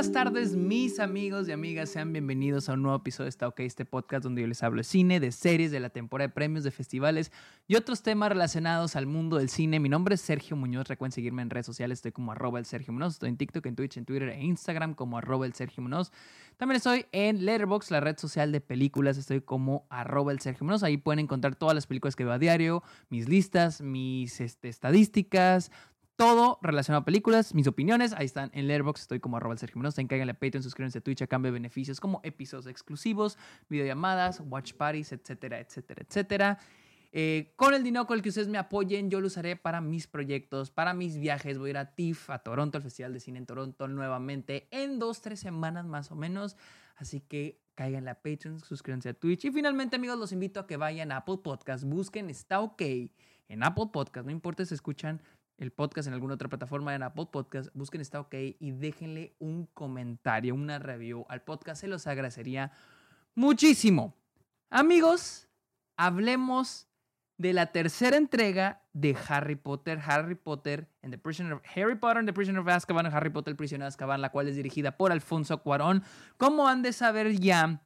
buenas 0.00 0.14
tardes, 0.14 0.56
mis 0.56 0.98
amigos 0.98 1.46
y 1.46 1.52
amigas. 1.52 1.90
Sean 1.90 2.10
bienvenidos 2.10 2.70
a 2.70 2.72
un 2.72 2.80
nuevo 2.80 2.96
episodio 2.96 3.26
de 3.26 3.28
Está 3.28 3.48
OK, 3.48 3.60
este 3.60 3.84
podcast 3.84 4.24
donde 4.24 4.40
yo 4.40 4.48
les 4.48 4.62
hablo 4.62 4.78
de 4.78 4.84
cine, 4.84 5.20
de 5.20 5.30
series, 5.30 5.70
de 5.72 5.78
la 5.78 5.90
temporada 5.90 6.28
de 6.28 6.32
premios, 6.32 6.64
de 6.64 6.70
festivales 6.70 7.30
y 7.68 7.74
otros 7.74 8.02
temas 8.02 8.30
relacionados 8.30 8.96
al 8.96 9.04
mundo 9.04 9.36
del 9.36 9.50
cine. 9.50 9.78
Mi 9.78 9.90
nombre 9.90 10.14
es 10.14 10.22
Sergio 10.22 10.56
Muñoz. 10.56 10.88
Recuerden 10.88 11.12
seguirme 11.12 11.42
en 11.42 11.50
redes 11.50 11.66
sociales. 11.66 11.98
Estoy 11.98 12.12
como 12.12 12.32
arroba 12.32 12.58
el 12.58 12.64
Sergio 12.64 12.94
Muñoz. 12.94 13.12
Estoy 13.12 13.28
en 13.28 13.36
TikTok, 13.36 13.66
en 13.66 13.76
Twitch, 13.76 13.98
en 13.98 14.06
Twitter 14.06 14.30
e 14.30 14.42
Instagram 14.42 14.94
como 14.94 15.18
arroba 15.18 15.44
el 15.44 15.52
Sergio 15.52 15.82
Muñoz. 15.82 16.12
También 16.56 16.76
estoy 16.76 17.04
en 17.12 17.44
Letterboxd, 17.44 17.90
la 17.90 18.00
red 18.00 18.16
social 18.16 18.52
de 18.52 18.62
películas. 18.62 19.18
Estoy 19.18 19.42
como 19.42 19.86
arroba 19.90 20.32
el 20.32 20.40
Sergio 20.40 20.64
Muñoz. 20.64 20.82
Ahí 20.82 20.96
pueden 20.96 21.18
encontrar 21.18 21.56
todas 21.56 21.74
las 21.74 21.86
películas 21.86 22.16
que 22.16 22.24
veo 22.24 22.32
a 22.32 22.38
diario, 22.38 22.82
mis 23.10 23.28
listas, 23.28 23.82
mis 23.82 24.40
este, 24.40 24.70
estadísticas, 24.70 25.70
todo 26.20 26.58
relacionado 26.60 27.00
a 27.00 27.04
películas, 27.06 27.54
mis 27.54 27.66
opiniones, 27.66 28.12
ahí 28.12 28.26
están 28.26 28.50
en 28.52 28.66
Letterboxd, 28.66 29.00
estoy 29.00 29.20
como 29.20 29.38
arroba 29.38 29.54
el 29.54 29.58
Sergio 29.58 29.78
Munoz, 29.78 29.94
cáiganle 29.94 30.32
a 30.32 30.34
Patreon, 30.34 30.62
suscríbanse 30.62 30.98
a 30.98 31.00
Twitch 31.00 31.22
a 31.22 31.26
cambio 31.26 31.50
de 31.50 31.54
beneficios 31.54 31.98
como 31.98 32.20
episodios 32.22 32.66
exclusivos, 32.66 33.38
videollamadas, 33.70 34.42
watch 34.44 34.74
parties, 34.74 35.12
etcétera, 35.12 35.60
etcétera, 35.60 36.04
etcétera. 36.06 36.58
Eh, 37.10 37.54
con 37.56 37.72
el 37.72 37.82
dinero 37.82 38.06
con 38.06 38.18
el 38.18 38.22
que 38.22 38.28
ustedes 38.28 38.48
me 38.48 38.58
apoyen, 38.58 39.08
yo 39.08 39.22
lo 39.22 39.28
usaré 39.28 39.56
para 39.56 39.80
mis 39.80 40.06
proyectos, 40.06 40.70
para 40.70 40.92
mis 40.92 41.18
viajes. 41.18 41.56
Voy 41.56 41.68
a 41.68 41.70
ir 41.70 41.78
a 41.78 41.94
TIFF, 41.94 42.28
a 42.28 42.40
Toronto, 42.40 42.76
al 42.76 42.82
Festival 42.82 43.14
de 43.14 43.20
Cine 43.20 43.38
en 43.38 43.46
Toronto 43.46 43.88
nuevamente 43.88 44.68
en 44.72 44.98
dos, 44.98 45.22
tres 45.22 45.40
semanas 45.40 45.86
más 45.86 46.10
o 46.10 46.16
menos. 46.16 46.54
Así 46.96 47.22
que 47.22 47.62
cáiganle 47.74 48.10
a 48.10 48.20
Patreon, 48.20 48.60
suscríbanse 48.60 49.08
a 49.08 49.14
Twitch. 49.14 49.46
Y 49.46 49.52
finalmente, 49.52 49.96
amigos, 49.96 50.18
los 50.18 50.32
invito 50.32 50.60
a 50.60 50.66
que 50.66 50.76
vayan 50.76 51.12
a 51.12 51.16
Apple 51.16 51.38
Podcast, 51.42 51.84
busquen 51.84 52.28
Está 52.28 52.60
OK 52.60 52.82
en 53.50 53.64
Apple 53.64 53.86
Podcast, 53.92 54.26
no 54.26 54.32
importa 54.32 54.64
si 54.64 54.74
escuchan 54.74 55.20
el 55.60 55.70
podcast 55.72 56.08
en 56.08 56.14
alguna 56.14 56.34
otra 56.34 56.48
plataforma, 56.48 56.94
en 56.94 57.02
Apple 57.02 57.28
Podcast, 57.30 57.68
busquen 57.74 58.00
Está 58.00 58.18
OK 58.18 58.34
y 58.58 58.72
déjenle 58.72 59.36
un 59.38 59.66
comentario, 59.66 60.54
una 60.54 60.78
review 60.78 61.26
al 61.28 61.42
podcast. 61.42 61.82
Se 61.82 61.86
los 61.86 62.06
agradecería 62.06 62.72
muchísimo. 63.34 64.16
Amigos, 64.70 65.48
hablemos 65.98 66.88
de 67.36 67.52
la 67.52 67.66
tercera 67.66 68.16
entrega 68.16 68.82
de 68.94 69.16
Harry 69.28 69.56
Potter, 69.56 70.00
Harry 70.04 70.34
Potter 70.34 70.88
and 71.02 71.12
the 71.12 71.18
Prisoner 71.18 71.52
of 71.54 71.62
Harry 71.74 71.94
Potter 71.94 72.18
and 72.18 72.28
the 72.28 72.32
Prisoner 72.32 72.60
of 72.60 72.68
Azkaban, 72.68 73.06
Harry 73.06 73.30
Potter, 73.30 73.52
el 73.52 73.56
prisionero 73.56 73.84
de 73.84 73.88
Azkaban, 73.88 74.22
la 74.22 74.30
cual 74.30 74.48
es 74.48 74.56
dirigida 74.56 74.96
por 74.96 75.12
Alfonso 75.12 75.62
Cuarón. 75.62 76.02
Como 76.38 76.68
han 76.68 76.82
de 76.82 76.92
saber 76.92 77.38
ya, 77.38 77.82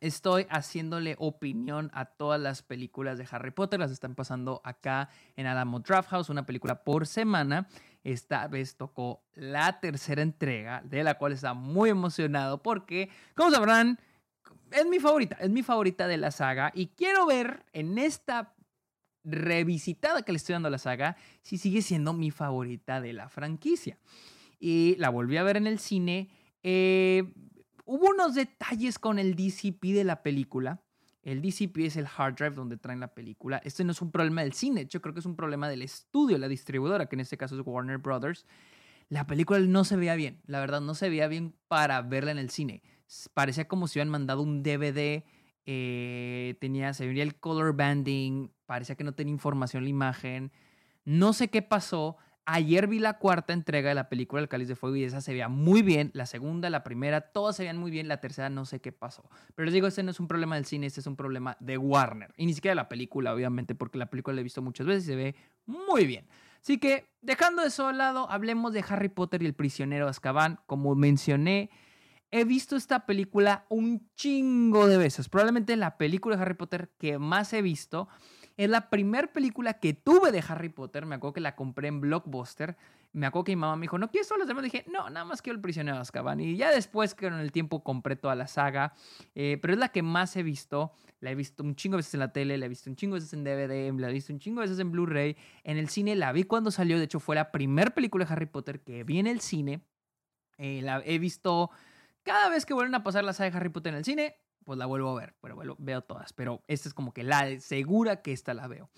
Estoy 0.00 0.46
haciéndole 0.50 1.16
opinión 1.18 1.90
a 1.94 2.04
todas 2.04 2.38
las 2.38 2.62
películas 2.62 3.16
de 3.16 3.26
Harry 3.30 3.50
Potter. 3.50 3.80
Las 3.80 3.90
están 3.90 4.14
pasando 4.14 4.60
acá 4.62 5.08
en 5.36 5.46
Alamo 5.46 5.80
Draft 5.80 6.10
House, 6.10 6.28
una 6.28 6.44
película 6.44 6.84
por 6.84 7.06
semana. 7.06 7.66
Esta 8.04 8.46
vez 8.46 8.76
tocó 8.76 9.24
la 9.34 9.80
tercera 9.80 10.20
entrega, 10.20 10.82
de 10.84 11.02
la 11.02 11.14
cual 11.14 11.32
está 11.32 11.54
muy 11.54 11.90
emocionado 11.90 12.62
porque, 12.62 13.08
como 13.34 13.50
sabrán, 13.50 13.98
es 14.70 14.86
mi 14.86 15.00
favorita, 15.00 15.36
es 15.40 15.50
mi 15.50 15.62
favorita 15.62 16.06
de 16.06 16.18
la 16.18 16.30
saga. 16.30 16.72
Y 16.74 16.88
quiero 16.88 17.24
ver 17.24 17.64
en 17.72 17.98
esta 17.98 18.54
revisitada 19.24 20.22
que 20.22 20.32
le 20.32 20.36
estoy 20.36 20.52
dando 20.52 20.68
a 20.68 20.70
la 20.70 20.78
saga 20.78 21.16
si 21.42 21.58
sigue 21.58 21.82
siendo 21.82 22.12
mi 22.12 22.30
favorita 22.30 23.00
de 23.00 23.14
la 23.14 23.28
franquicia. 23.28 23.98
Y 24.60 24.94
la 24.98 25.08
volví 25.08 25.38
a 25.38 25.42
ver 25.42 25.56
en 25.56 25.66
el 25.66 25.78
cine. 25.78 26.28
Eh, 26.62 27.24
Hubo 27.88 28.10
unos 28.10 28.34
detalles 28.34 28.98
con 28.98 29.20
el 29.20 29.36
DCP 29.36 29.94
de 29.94 30.02
la 30.02 30.24
película. 30.24 30.82
El 31.22 31.40
DCP 31.40 31.78
es 31.78 31.96
el 31.96 32.06
hard 32.06 32.34
drive 32.34 32.56
donde 32.56 32.76
traen 32.76 32.98
la 32.98 33.14
película. 33.14 33.58
Este 33.64 33.84
no 33.84 33.92
es 33.92 34.02
un 34.02 34.10
problema 34.10 34.42
del 34.42 34.54
cine, 34.54 34.86
yo 34.86 35.00
creo 35.00 35.14
que 35.14 35.20
es 35.20 35.26
un 35.26 35.36
problema 35.36 35.68
del 35.68 35.82
estudio, 35.82 36.36
la 36.36 36.48
distribuidora, 36.48 37.06
que 37.06 37.14
en 37.14 37.20
este 37.20 37.36
caso 37.36 37.54
es 37.54 37.64
Warner 37.64 37.98
Brothers. 37.98 38.44
La 39.08 39.24
película 39.28 39.60
no 39.60 39.84
se 39.84 39.96
veía 39.96 40.16
bien, 40.16 40.42
la 40.46 40.58
verdad, 40.58 40.80
no 40.80 40.94
se 40.94 41.08
veía 41.08 41.28
bien 41.28 41.54
para 41.68 42.02
verla 42.02 42.32
en 42.32 42.38
el 42.38 42.50
cine. 42.50 42.82
Parecía 43.34 43.68
como 43.68 43.86
si 43.86 43.98
hubieran 43.98 44.10
mandado 44.10 44.42
un 44.42 44.64
DVD, 44.64 45.22
eh, 45.64 46.56
tenía, 46.60 46.92
se 46.92 47.06
veía 47.06 47.22
el 47.22 47.36
color 47.36 47.76
banding, 47.76 48.50
parecía 48.66 48.96
que 48.96 49.04
no 49.04 49.14
tenía 49.14 49.32
información 49.32 49.84
la 49.84 49.90
imagen. 49.90 50.50
No 51.04 51.32
sé 51.32 51.48
qué 51.48 51.62
pasó. 51.62 52.16
Ayer 52.48 52.86
vi 52.86 53.00
la 53.00 53.18
cuarta 53.18 53.52
entrega 53.52 53.88
de 53.88 53.96
la 53.96 54.08
película 54.08 54.40
El 54.40 54.48
Cáliz 54.48 54.68
de 54.68 54.76
Fuego 54.76 54.94
y 54.94 55.02
esa 55.02 55.20
se 55.20 55.32
veía 55.32 55.48
muy 55.48 55.82
bien. 55.82 56.12
La 56.14 56.26
segunda, 56.26 56.70
la 56.70 56.84
primera, 56.84 57.20
todas 57.20 57.56
se 57.56 57.64
veían 57.64 57.76
muy 57.76 57.90
bien. 57.90 58.06
La 58.06 58.20
tercera 58.20 58.48
no 58.48 58.64
sé 58.64 58.80
qué 58.80 58.92
pasó. 58.92 59.28
Pero 59.56 59.64
les 59.64 59.74
digo, 59.74 59.88
este 59.88 60.04
no 60.04 60.12
es 60.12 60.20
un 60.20 60.28
problema 60.28 60.54
del 60.54 60.64
cine, 60.64 60.86
este 60.86 61.00
es 61.00 61.08
un 61.08 61.16
problema 61.16 61.56
de 61.58 61.76
Warner. 61.76 62.32
Y 62.36 62.46
ni 62.46 62.54
siquiera 62.54 62.70
de 62.70 62.76
la 62.76 62.88
película, 62.88 63.34
obviamente, 63.34 63.74
porque 63.74 63.98
la 63.98 64.06
película 64.06 64.34
la 64.36 64.42
he 64.42 64.44
visto 64.44 64.62
muchas 64.62 64.86
veces 64.86 65.02
y 65.02 65.06
se 65.08 65.16
ve 65.16 65.34
muy 65.66 66.06
bien. 66.06 66.28
Así 66.62 66.78
que, 66.78 67.08
dejando 67.20 67.62
eso 67.62 67.88
al 67.88 67.98
lado, 67.98 68.30
hablemos 68.30 68.72
de 68.72 68.84
Harry 68.88 69.08
Potter 69.08 69.42
y 69.42 69.46
el 69.46 69.54
prisionero 69.54 70.04
de 70.04 70.10
Azkaban. 70.10 70.60
Como 70.66 70.94
mencioné, 70.94 71.70
he 72.30 72.44
visto 72.44 72.76
esta 72.76 73.06
película 73.06 73.66
un 73.68 74.08
chingo 74.14 74.86
de 74.86 74.98
veces. 74.98 75.28
Probablemente 75.28 75.74
la 75.76 75.96
película 75.96 76.36
de 76.36 76.42
Harry 76.42 76.54
Potter 76.54 76.90
que 76.98 77.18
más 77.18 77.52
he 77.52 77.62
visto. 77.62 78.08
Es 78.56 78.70
la 78.70 78.88
primera 78.88 79.26
película 79.32 79.74
que 79.74 79.92
tuve 79.92 80.32
de 80.32 80.42
Harry 80.48 80.70
Potter. 80.70 81.04
Me 81.04 81.16
acuerdo 81.16 81.34
que 81.34 81.40
la 81.40 81.54
compré 81.54 81.88
en 81.88 82.00
Blockbuster. 82.00 82.76
Me 83.12 83.26
acuerdo 83.26 83.44
que 83.44 83.52
mi 83.52 83.60
mamá 83.60 83.76
me 83.76 83.82
dijo, 83.82 83.98
¿no 83.98 84.10
quieres 84.10 84.30
los 84.38 84.48
demás? 84.48 84.64
Dije, 84.64 84.84
no, 84.90 85.10
nada 85.10 85.24
más 85.26 85.42
quiero 85.42 85.56
el 85.56 85.62
prisionero 85.62 85.96
de 85.96 86.02
Azkaban. 86.02 86.40
Y 86.40 86.56
ya 86.56 86.70
después, 86.70 87.14
que 87.14 87.26
en 87.26 87.34
el 87.34 87.52
tiempo, 87.52 87.84
compré 87.84 88.16
toda 88.16 88.34
la 88.34 88.46
saga. 88.46 88.94
Eh, 89.34 89.58
pero 89.60 89.74
es 89.74 89.78
la 89.78 89.90
que 89.90 90.02
más 90.02 90.36
he 90.36 90.42
visto. 90.42 90.92
La 91.20 91.30
he 91.30 91.34
visto 91.34 91.62
un 91.62 91.76
chingo 91.76 91.96
de 91.96 91.98
veces 91.98 92.14
en 92.14 92.20
la 92.20 92.32
tele, 92.32 92.56
la 92.56 92.66
he 92.66 92.68
visto 92.68 92.88
un 92.88 92.96
chingo 92.96 93.14
de 93.14 93.20
veces 93.20 93.34
en 93.34 93.44
DVD, 93.44 93.92
la 93.98 94.08
he 94.08 94.12
visto 94.12 94.32
un 94.32 94.38
chingo 94.38 94.60
de 94.62 94.68
veces 94.68 94.80
en 94.80 94.90
Blu-ray. 94.90 95.36
En 95.62 95.76
el 95.76 95.88
cine 95.90 96.16
la 96.16 96.32
vi 96.32 96.44
cuando 96.44 96.70
salió. 96.70 96.98
De 96.98 97.04
hecho, 97.04 97.20
fue 97.20 97.34
la 97.34 97.52
primera 97.52 97.90
película 97.90 98.24
de 98.24 98.32
Harry 98.32 98.46
Potter 98.46 98.80
que 98.80 99.04
vi 99.04 99.18
en 99.18 99.26
el 99.26 99.40
cine. 99.40 99.82
Eh, 100.56 100.80
la 100.82 101.02
he 101.04 101.18
visto 101.18 101.70
cada 102.22 102.48
vez 102.48 102.64
que 102.64 102.72
vuelven 102.72 102.94
a 102.94 103.04
pasar 103.04 103.22
la 103.22 103.34
saga 103.34 103.50
de 103.50 103.56
Harry 103.58 103.68
Potter 103.68 103.92
en 103.92 103.98
el 103.98 104.04
cine 104.04 104.36
pues 104.66 104.78
la 104.78 104.86
vuelvo 104.86 105.10
a 105.10 105.20
ver, 105.20 105.34
pero 105.40 105.56
veo 105.78 106.02
todas, 106.02 106.32
pero 106.32 106.62
esta 106.66 106.88
es 106.88 106.94
como 106.94 107.14
que 107.14 107.22
la 107.22 107.58
segura 107.60 108.20
que 108.20 108.32
esta 108.32 108.52
la 108.52 108.66
veo. 108.66 108.90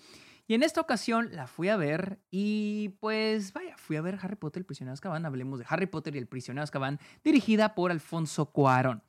Y 0.47 0.55
en 0.55 0.63
esta 0.63 0.81
ocasión 0.81 1.29
la 1.31 1.45
fui 1.45 1.69
a 1.69 1.77
ver 1.77 2.19
y 2.31 2.95
pues 2.99 3.53
vaya, 3.53 3.77
fui 3.77 3.97
a 3.97 4.01
ver 4.01 4.17
Harry 4.19 4.35
Potter, 4.35 4.61
el 4.61 4.65
prisionero 4.65 4.93
de 4.93 4.95
Azkaban, 4.95 5.27
hablemos 5.27 5.59
de 5.59 5.65
Harry 5.69 5.85
Potter 5.85 6.15
y 6.15 6.17
el 6.17 6.25
prisionero 6.25 6.61
de 6.61 6.63
Azkaban, 6.63 6.99
dirigida 7.23 7.75
por 7.75 7.91
Alfonso 7.91 8.47
Cuarón. 8.47 9.03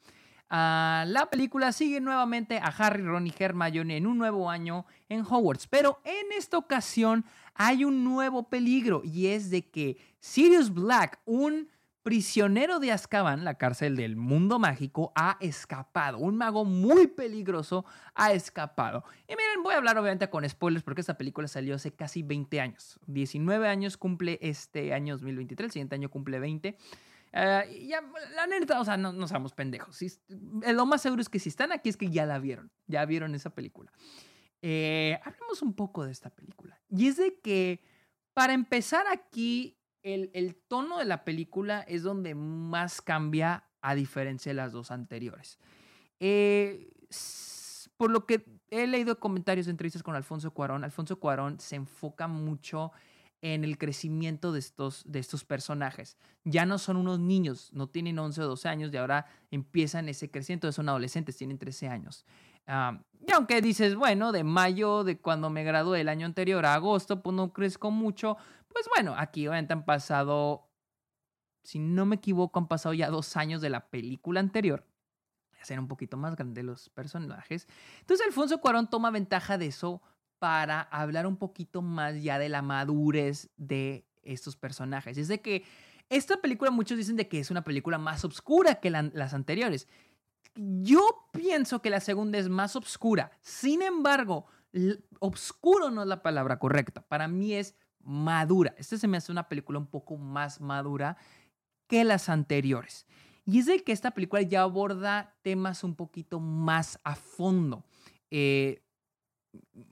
Ah, 0.51 1.05
la 1.07 1.31
película 1.31 1.73
sigue 1.73 1.99
nuevamente 1.99 2.59
a 2.59 2.67
Harry, 2.67 3.03
Ron 3.03 3.27
y 3.27 3.33
Hermione 3.37 3.97
en 3.97 4.07
un 4.07 4.19
nuevo 4.19 4.51
año 4.51 4.85
en 5.09 5.23
Hogwarts, 5.23 5.67
pero 5.67 6.03
en 6.05 6.31
esta 6.37 6.59
ocasión 6.59 7.25
hay 7.55 7.85
un 7.85 8.05
nuevo 8.05 8.51
peligro 8.51 9.01
y 9.03 9.29
es 9.29 9.49
de 9.49 9.71
que 9.71 9.97
Sirius 10.19 10.75
Black, 10.75 11.21
un 11.25 11.71
prisionero 12.03 12.79
de 12.79 12.93
Azkaban, 12.93 13.45
la 13.45 13.55
cárcel 13.55 13.97
del 13.97 14.17
mundo 14.17 14.59
mágico, 14.59 15.13
ha 15.15 15.37
escapado. 15.41 16.19
Un 16.19 16.37
mago 16.37 16.65
muy 16.65 17.07
peligroso 17.09 17.85
ha 18.15 18.33
escapado. 18.33 19.05
Y 19.29 19.33
miren, 19.33 19.63
voy 19.63 19.75
a 19.75 19.79
hablar 19.79 19.99
obviamente 19.99 20.31
con 20.31 20.49
spoilers 20.49 20.83
porque 20.83 21.03
esta 21.03 21.19
película 21.19 21.49
salió 21.49 21.75
hace 21.75 21.93
casi 21.93 22.23
20 22.23 22.61
años. 22.61 22.99
19 23.07 23.69
años 23.69 23.97
cumple 23.97 24.39
este 24.41 24.95
año 24.95 25.15
2023, 25.15 25.67
el 25.67 25.73
siguiente 25.73 25.95
año 25.95 26.11
cumple 26.11 26.39
20. 26.39 26.77
Eh, 27.33 27.87
ya, 27.89 28.03
la 28.35 28.47
neta, 28.47 28.81
o 28.81 28.85
sea, 28.85 28.97
no, 28.97 29.13
no 29.13 29.29
somos 29.29 29.53
pendejos. 29.53 30.01
Eh, 30.03 30.73
lo 30.73 30.87
más 30.87 31.03
seguro 31.03 31.23
es 31.23 31.29
que 31.29 31.39
si 31.39 31.49
están 31.49 31.73
aquí 31.73 31.89
es 31.89 31.97
que 31.97 32.11
ya 32.11 32.27
la 32.27 32.39
vieron, 32.39 32.71
ya 32.87 33.05
vieron 33.05 33.35
esa 33.35 33.51
película. 33.51 33.93
Eh, 34.63 35.19
hablemos 35.23 35.63
un 35.63 35.75
poco 35.75 36.05
de 36.05 36.13
esta 36.13 36.31
película. 36.31 36.81
Y 36.89 37.09
es 37.09 37.17
de 37.17 37.39
que, 37.41 37.83
para 38.35 38.53
empezar 38.53 39.07
aquí, 39.07 39.80
el, 40.03 40.57
tono 40.69 40.99
de 40.99 41.05
la 41.05 41.25
película 41.25 41.81
es 41.81 42.03
donde 42.03 42.35
más 42.35 43.03
cambia 43.03 43.65
a 43.81 43.95
diferencia 43.95 44.51
de 44.51 44.55
las 44.55 44.73
dos 44.73 44.91
anteriores. 44.91 45.59
Eh, 46.21 46.93
por 47.97 48.11
lo 48.11 48.27
que 48.27 48.45
he 48.71 48.87
leído 48.87 49.19
comentarios 49.19 49.67
de 49.67 49.73
entrevistas 49.73 50.03
con 50.03 50.15
Alfonso 50.15 50.53
Cuarón, 50.53 50.85
Alfonso 50.85 51.19
Cuarón 51.19 51.61
se 51.61 51.77
enfoca 51.77 52.29
mucho 52.29 52.93
en 53.43 53.65
el 53.65 53.79
crecimiento 53.79 54.53
de 54.53 54.59
estos, 54.59 55.03
de 55.11 55.19
estos 55.19 55.45
personajes. 55.45 56.17
Ya 56.45 56.67
no 56.67 56.79
son 56.79 56.97
unos 56.97 57.19
niños, 57.19 57.71
no 57.73 57.89
tienen 57.89 58.19
11 58.19 58.43
o 58.43 58.49
12 58.49 58.69
años 58.69 58.93
y 58.93 58.97
ahora 58.97 59.27
empiezan 59.51 60.09
ese 60.09 60.31
crecimiento, 60.31 60.71
son 60.73 60.89
adolescentes, 60.89 61.37
tienen 61.37 61.59
13 61.59 61.89
años. 61.89 62.27
Ah, 62.67 63.03
y 63.27 63.33
aunque 63.33 63.61
dices, 63.61 63.95
bueno, 63.95 64.33
de 64.33 64.45
mayo, 64.45 65.05
de 65.05 65.19
cuando 65.19 65.51
me 65.51 65.65
gradué 65.65 66.01
el 66.01 66.09
año 66.09 66.27
anterior 66.27 66.65
a 66.65 66.75
agosto, 66.75 67.23
pues 67.23 67.35
no 67.37 67.53
crezco 67.53 67.91
mucho, 67.91 68.37
pues 68.69 68.87
bueno, 68.95 69.15
aquí 69.17 69.47
obviamente 69.47 69.73
han 69.73 69.85
pasado, 69.85 70.69
si 71.63 71.79
no 71.79 72.07
me 72.07 72.17
equivoco, 72.17 72.59
han 72.59 72.69
pasado 72.69 72.95
ya 72.95 73.11
dos 73.11 73.37
años 73.37 73.61
de 73.61 73.71
la 73.71 73.89
película 73.89 74.41
anterior. 74.41 74.87
Ya 75.59 75.65
ser 75.65 75.79
un 75.79 75.89
poquito 75.89 76.17
más 76.17 76.37
grande 76.37 76.63
los 76.63 76.89
personajes. 76.89 77.69
Entonces 78.01 78.27
Alfonso 78.27 78.61
Cuarón 78.61 78.89
toma 78.89 79.11
ventaja 79.11 79.59
de 79.59 79.67
eso 79.67 80.01
para 80.39 80.81
hablar 80.81 81.27
un 81.27 81.37
poquito 81.37 81.83
más 81.83 82.23
ya 82.23 82.39
de 82.39 82.49
la 82.49 82.63
madurez 82.63 83.51
de 83.59 84.07
estos 84.23 84.57
personajes. 84.57 85.19
Es 85.19 85.29
de 85.29 85.43
que 85.43 85.65
esta 86.09 86.39
película 86.39 86.71
muchos 86.71 86.97
dicen 86.97 87.17
de 87.17 87.29
que 87.29 87.39
es 87.39 87.51
una 87.51 87.63
película 87.63 87.99
más 87.99 88.25
oscura 88.25 88.77
que 88.77 88.91
las 88.91 89.35
anteriores. 89.35 89.87
Yo 90.55 91.29
pienso 91.33 91.81
que 91.81 91.91
la 91.91 92.01
segunda 92.01 92.39
es 92.39 92.49
más 92.49 92.77
oscura. 92.77 93.31
Sin 93.41 93.83
embargo, 93.83 94.47
obscuro 95.19 95.91
no 95.91 96.03
es 96.03 96.09
la 96.09 96.23
palabra 96.23 96.59
correcta. 96.59 97.03
Para 97.03 97.29
mí 97.29 97.55
es 97.55 97.75
madura. 98.03 98.75
Este 98.79 98.99
se 98.99 99.09
me 99.09 99.17
hace 99.17 99.33
una 99.33 99.49
película 99.49 99.79
un 99.79 99.87
poco 99.87 100.17
más 100.17 100.61
madura 100.61 101.17
que 101.87 102.05
las 102.05 102.29
anteriores. 102.29 103.07
Y 103.45 103.59
es 103.59 103.67
de 103.67 103.83
que 103.83 103.93
esta 103.93 104.13
película 104.13 104.43
ya 104.43 104.63
aborda 104.63 105.35
temas 105.43 105.83
un 105.83 105.95
poquito 105.95 106.41
más 106.41 107.01
a 107.05 107.15
fondo. 107.15 107.85
Eh, 108.31 108.83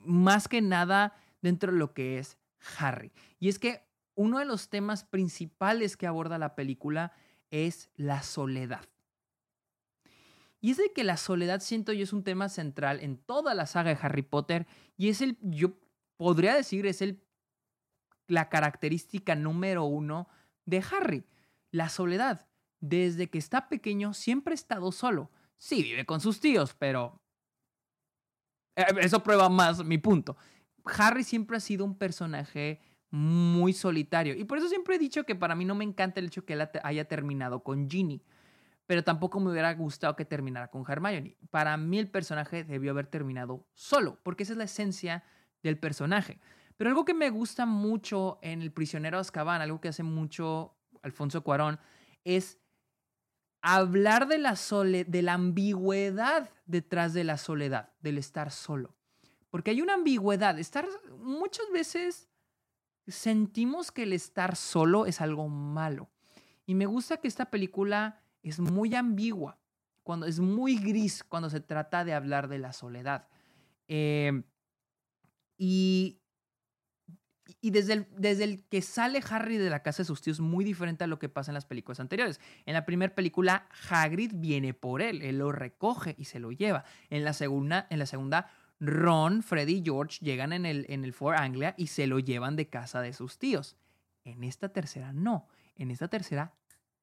más 0.04 0.48
que 0.48 0.60
nada 0.60 1.16
dentro 1.42 1.72
de 1.72 1.78
lo 1.78 1.92
que 1.92 2.18
es 2.18 2.38
Harry. 2.78 3.12
Y 3.38 3.48
es 3.48 3.58
que 3.58 3.82
uno 4.14 4.38
de 4.38 4.44
los 4.44 4.68
temas 4.68 5.04
principales 5.04 5.96
que 5.96 6.06
aborda 6.06 6.38
la 6.38 6.54
película 6.54 7.12
es 7.50 7.90
la 7.96 8.22
soledad. 8.22 8.84
Y 10.60 10.72
es 10.72 10.76
de 10.76 10.92
que 10.92 11.04
la 11.04 11.16
soledad, 11.16 11.60
siento 11.60 11.92
yo, 11.92 12.02
es 12.02 12.12
un 12.12 12.24
tema 12.24 12.48
central 12.48 13.00
en 13.00 13.16
toda 13.16 13.54
la 13.54 13.66
saga 13.66 13.90
de 13.94 13.98
Harry 14.00 14.22
Potter. 14.22 14.66
Y 14.96 15.08
es 15.08 15.20
el, 15.20 15.38
yo 15.40 15.78
podría 16.16 16.54
decir, 16.54 16.86
es 16.86 17.00
el, 17.00 17.22
la 18.26 18.48
característica 18.48 19.34
número 19.34 19.84
uno 19.84 20.28
de 20.64 20.82
Harry. 20.90 21.24
La 21.70 21.88
soledad. 21.88 22.48
Desde 22.80 23.28
que 23.30 23.38
está 23.38 23.68
pequeño 23.68 24.14
siempre 24.14 24.52
ha 24.52 24.54
estado 24.54 24.92
solo. 24.92 25.30
Sí, 25.56 25.82
vive 25.82 26.06
con 26.06 26.20
sus 26.20 26.40
tíos, 26.40 26.74
pero 26.78 27.20
eh, 28.76 28.84
eso 29.00 29.22
prueba 29.22 29.48
más 29.48 29.84
mi 29.84 29.98
punto. 29.98 30.36
Harry 30.84 31.24
siempre 31.24 31.56
ha 31.56 31.60
sido 31.60 31.84
un 31.84 31.96
personaje 31.96 32.80
muy 33.10 33.72
solitario. 33.72 34.34
Y 34.34 34.44
por 34.44 34.58
eso 34.58 34.68
siempre 34.68 34.96
he 34.96 34.98
dicho 34.98 35.24
que 35.24 35.34
para 35.34 35.54
mí 35.54 35.64
no 35.64 35.74
me 35.74 35.84
encanta 35.84 36.20
el 36.20 36.26
hecho 36.26 36.44
que 36.44 36.54
él 36.54 36.68
haya 36.82 37.06
terminado 37.06 37.62
con 37.62 37.88
Ginny. 37.88 38.22
Pero 38.88 39.04
tampoco 39.04 39.38
me 39.38 39.50
hubiera 39.50 39.74
gustado 39.74 40.16
que 40.16 40.24
terminara 40.24 40.68
con 40.68 40.82
Hermione. 40.88 41.36
Para 41.50 41.76
mí 41.76 41.98
el 41.98 42.10
personaje 42.10 42.64
debió 42.64 42.92
haber 42.92 43.06
terminado 43.06 43.66
solo, 43.74 44.18
porque 44.22 44.44
esa 44.44 44.54
es 44.54 44.56
la 44.56 44.64
esencia 44.64 45.24
del 45.62 45.78
personaje. 45.78 46.40
Pero 46.78 46.88
algo 46.88 47.04
que 47.04 47.12
me 47.12 47.28
gusta 47.28 47.66
mucho 47.66 48.38
en 48.40 48.62
El 48.62 48.72
prisionero 48.72 49.18
de 49.18 49.20
Azkaban, 49.20 49.60
algo 49.60 49.82
que 49.82 49.88
hace 49.88 50.02
mucho 50.02 50.74
Alfonso 51.02 51.44
Cuarón, 51.44 51.78
es 52.24 52.56
hablar 53.60 54.26
de 54.26 54.38
la, 54.38 54.54
de 54.54 55.22
la 55.22 55.34
ambigüedad 55.34 56.48
detrás 56.64 57.12
de 57.12 57.24
la 57.24 57.36
soledad, 57.36 57.92
del 58.00 58.16
estar 58.16 58.50
solo. 58.50 58.96
Porque 59.50 59.70
hay 59.70 59.82
una 59.82 59.94
ambigüedad. 59.94 60.58
Estar 60.58 60.88
muchas 61.18 61.66
veces 61.74 62.30
sentimos 63.06 63.92
que 63.92 64.04
el 64.04 64.14
estar 64.14 64.56
solo 64.56 65.04
es 65.04 65.20
algo 65.20 65.46
malo. 65.50 66.08
Y 66.64 66.74
me 66.74 66.86
gusta 66.86 67.18
que 67.18 67.28
esta 67.28 67.50
película 67.50 68.22
es 68.48 68.60
muy 68.60 68.94
ambigua, 68.94 69.58
cuando 70.02 70.26
es 70.26 70.40
muy 70.40 70.76
gris 70.78 71.22
cuando 71.24 71.50
se 71.50 71.60
trata 71.60 72.04
de 72.04 72.14
hablar 72.14 72.48
de 72.48 72.58
la 72.58 72.72
soledad. 72.72 73.28
Em, 73.88 74.44
y 75.56 76.20
y 77.60 77.70
desde 77.70 77.94
el, 77.94 78.06
desde 78.16 78.44
el 78.44 78.64
que 78.64 78.82
sale 78.82 79.22
Harry 79.30 79.56
de 79.56 79.70
la 79.70 79.82
casa 79.82 80.02
de 80.02 80.06
sus 80.06 80.20
tíos, 80.20 80.40
muy 80.40 80.64
diferente 80.64 81.04
a 81.04 81.06
lo 81.06 81.18
que 81.18 81.28
pasa 81.28 81.50
en 81.50 81.54
las 81.54 81.64
películas 81.64 81.98
anteriores. 82.00 82.40
En 82.66 82.74
la 82.74 82.84
primera 82.84 83.14
película, 83.14 83.68
Hagrid 83.88 84.32
viene 84.34 84.74
por 84.74 85.02
él, 85.02 85.22
él 85.22 85.38
lo 85.38 85.50
recoge 85.50 86.14
y 86.18 86.26
se 86.26 86.38
lo 86.38 86.52
lleva. 86.52 86.84
En 87.10 87.24
la 87.24 87.32
segunda, 87.32 87.86
en 87.90 87.98
la 87.98 88.06
segunda 88.06 88.50
Ron, 88.80 89.42
Freddy 89.42 89.78
y 89.78 89.82
George 89.82 90.18
llegan 90.20 90.52
en 90.52 90.66
el, 90.66 90.86
en 90.88 91.04
el 91.04 91.12
Fort 91.12 91.38
Anglia 91.38 91.74
y 91.76 91.88
se 91.88 92.06
lo 92.06 92.18
llevan 92.18 92.56
de 92.56 92.68
casa 92.68 93.00
de 93.00 93.12
sus 93.12 93.38
tíos. 93.38 93.76
En 94.24 94.44
esta 94.44 94.68
tercera 94.68 95.12
no. 95.12 95.48
En 95.74 95.90
esta 95.90 96.08
tercera, 96.08 96.54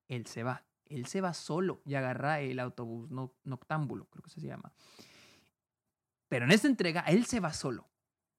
él 0.07 0.25
se 0.27 0.43
va. 0.43 0.63
Él 0.87 1.05
se 1.05 1.21
va 1.21 1.33
solo 1.33 1.81
y 1.85 1.95
agarra 1.95 2.41
el 2.41 2.59
autobús 2.59 3.09
noctámbulo, 3.43 4.05
creo 4.05 4.23
que 4.23 4.29
se 4.29 4.41
llama. 4.41 4.73
Pero 6.27 6.45
en 6.45 6.51
esta 6.51 6.67
entrega, 6.67 7.01
él 7.01 7.25
se 7.25 7.39
va 7.39 7.53
solo. 7.53 7.87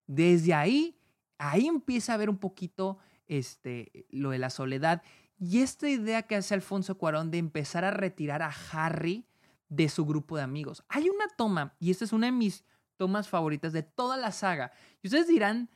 Desde 0.07 0.55
ahí, 0.55 0.99
ahí 1.39 1.67
empieza 1.67 2.15
a 2.15 2.17
ver 2.17 2.31
un 2.31 2.39
poquito 2.39 2.99
este, 3.27 4.07
lo 4.11 4.31
de 4.31 4.39
la 4.39 4.51
soledad 4.51 5.03
y 5.39 5.61
esta 5.61 5.89
idea 5.89 6.23
que 6.23 6.37
hace 6.37 6.55
Alfonso 6.55 6.97
Cuarón 6.97 7.31
de 7.31 7.39
empezar 7.39 7.85
a 7.85 7.91
retirar 7.91 8.43
a 8.43 8.55
Harry 8.73 9.27
de 9.69 9.89
su 9.89 10.07
grupo 10.07 10.37
de 10.37 10.43
amigos. 10.43 10.85
Hay 10.89 11.09
una 11.09 11.29
toma, 11.37 11.75
y 11.79 11.91
esta 11.91 12.05
es 12.05 12.13
una 12.13 12.27
de 12.27 12.33
mis 12.33 12.65
tomas 12.97 13.29
favoritas 13.29 13.73
de 13.73 13.83
toda 13.83 14.17
la 14.17 14.33
saga. 14.33 14.73
Y 15.03 15.09
ustedes 15.09 15.29
dirán, 15.29 15.69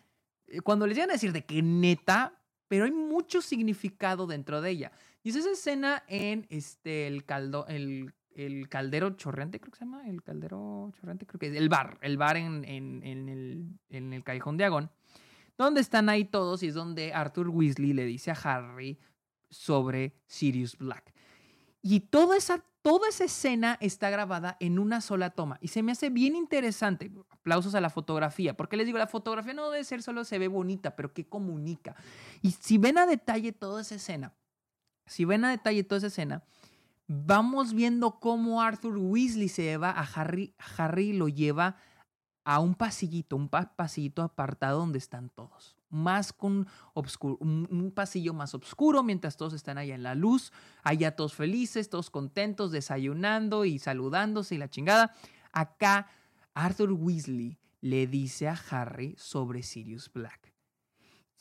eh, 0.47 0.61
cuando 0.61 0.87
les 0.87 0.97
llegan 0.97 1.11
a 1.11 1.15
decir 1.15 1.33
de 1.33 1.45
que 1.45 1.63
neta, 1.63 2.41
pero 2.69 2.85
hay 2.85 2.93
mucho 2.93 3.43
significado 3.43 4.27
dentro 4.27 4.61
de 4.61 4.71
ella. 4.71 4.93
Y 5.23 5.31
es 5.31 5.37
esa 5.37 5.51
escena 5.51 6.03
en 6.09 6.47
este, 6.49 7.07
el, 7.07 7.25
caldo, 7.25 7.67
el, 7.69 8.15
el 8.35 8.69
caldero 8.69 9.11
chorrente, 9.11 9.61
creo 9.61 9.73
que 9.73 9.79
se 9.79 9.85
llama, 9.85 10.09
el 10.09 10.23
caldero 10.23 10.91
chorrente, 10.99 11.27
creo 11.27 11.39
que 11.39 11.49
es 11.49 11.55
el 11.55 11.69
bar, 11.69 11.99
el 12.01 12.17
bar 12.17 12.37
en, 12.37 12.65
en, 12.65 13.03
en, 13.03 13.29
el, 13.29 13.79
en 13.91 14.13
el 14.13 14.25
Callejón 14.25 14.57
de 14.57 14.65
Agón, 14.65 14.91
donde 15.59 15.81
están 15.83 16.09
ahí 16.09 16.25
todos 16.25 16.63
y 16.63 16.69
es 16.69 16.75
donde 16.75 17.13
Arthur 17.13 17.49
Weasley 17.49 17.93
le 17.93 18.07
dice 18.07 18.31
a 18.31 18.35
Harry 18.35 18.99
sobre 19.51 20.15
Sirius 20.27 20.79
Black. 20.79 21.13
Y 21.83 22.01
toda 22.01 22.37
esa, 22.37 22.65
toda 22.83 23.09
esa 23.09 23.25
escena 23.25 23.77
está 23.81 24.11
grabada 24.11 24.57
en 24.61 24.79
una 24.79 25.01
sola 25.01 25.31
toma. 25.31 25.59
Y 25.61 25.69
se 25.69 25.83
me 25.83 25.93
hace 25.93 26.11
bien 26.11 26.37
interesante. 26.37 27.11
Aplausos 27.31 27.75
a 27.75 27.81
la 27.81 27.89
fotografía. 27.89 28.55
Porque 28.55 28.77
les 28.77 28.87
digo, 28.87 28.99
la 28.99 29.07
fotografía 29.07 29.55
no 29.55 29.71
debe 29.71 29.85
ser 29.85 30.03
solo 30.03 30.25
se 30.25 30.39
ve 30.39 30.49
bonita, 30.49 30.95
pero 30.95 31.13
que 31.13 31.27
comunica. 31.27 31.97
Y 32.43 32.51
si 32.51 32.77
ven 32.77 32.99
a 32.99 33.07
detalle 33.07 33.53
toda 33.53 33.81
esa 33.81 33.95
escena, 33.95 34.35
si 35.11 35.25
ven 35.25 35.45
a 35.45 35.51
detalle 35.51 35.83
toda 35.83 35.99
esa 35.99 36.07
escena, 36.07 36.45
vamos 37.09 37.75
viendo 37.75 38.21
cómo 38.21 38.63
Arthur 38.63 38.97
Weasley 38.97 39.49
se 39.49 39.65
lleva 39.65 39.91
a 39.91 40.03
Harry, 40.03 40.55
Harry 40.77 41.13
lo 41.13 41.27
lleva 41.27 41.77
a 42.45 42.61
un 42.61 42.77
pasillito, 42.77 43.35
un 43.35 43.49
pasillito 43.49 44.23
apartado 44.23 44.79
donde 44.79 44.99
están 44.99 45.29
todos 45.29 45.77
más 45.89 46.33
con 46.33 46.69
un, 46.95 47.93
pasillo 47.93 48.33
más 48.33 48.55
oscuro 48.55 49.03
mientras 49.03 49.37
todos 49.37 49.53
están 49.55 49.77
allá 49.77 49.97
en 49.97 50.05
la 50.05 50.15
luz, 50.15 50.53
allá 50.85 51.17
todos 51.17 51.35
felices, 51.35 51.91
todos 51.91 52.11
contentos, 52.11 52.71
desayunando 52.71 53.65
y 53.65 53.81
saludándose 53.81 54.55
y 54.55 54.59
la 54.59 54.71
chingada. 54.71 55.13
Acá 55.51 56.07
Arthur 56.55 56.93
Weasley 56.93 57.59
le 57.81 58.07
dice 58.07 58.47
a 58.47 58.57
Harry 58.71 59.17
sobre 59.19 59.65
Sirius 59.65 60.13
Black. 60.13 60.50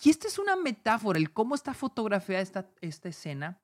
Y 0.02 0.10
esta 0.10 0.28
es 0.28 0.40
una 0.40 0.56
metáfora, 0.56 1.20
el 1.20 1.32
cómo 1.34 1.56
está 1.56 1.74
fotografiada 1.74 2.42
esta, 2.42 2.70
esta 2.82 3.10
escena 3.10 3.60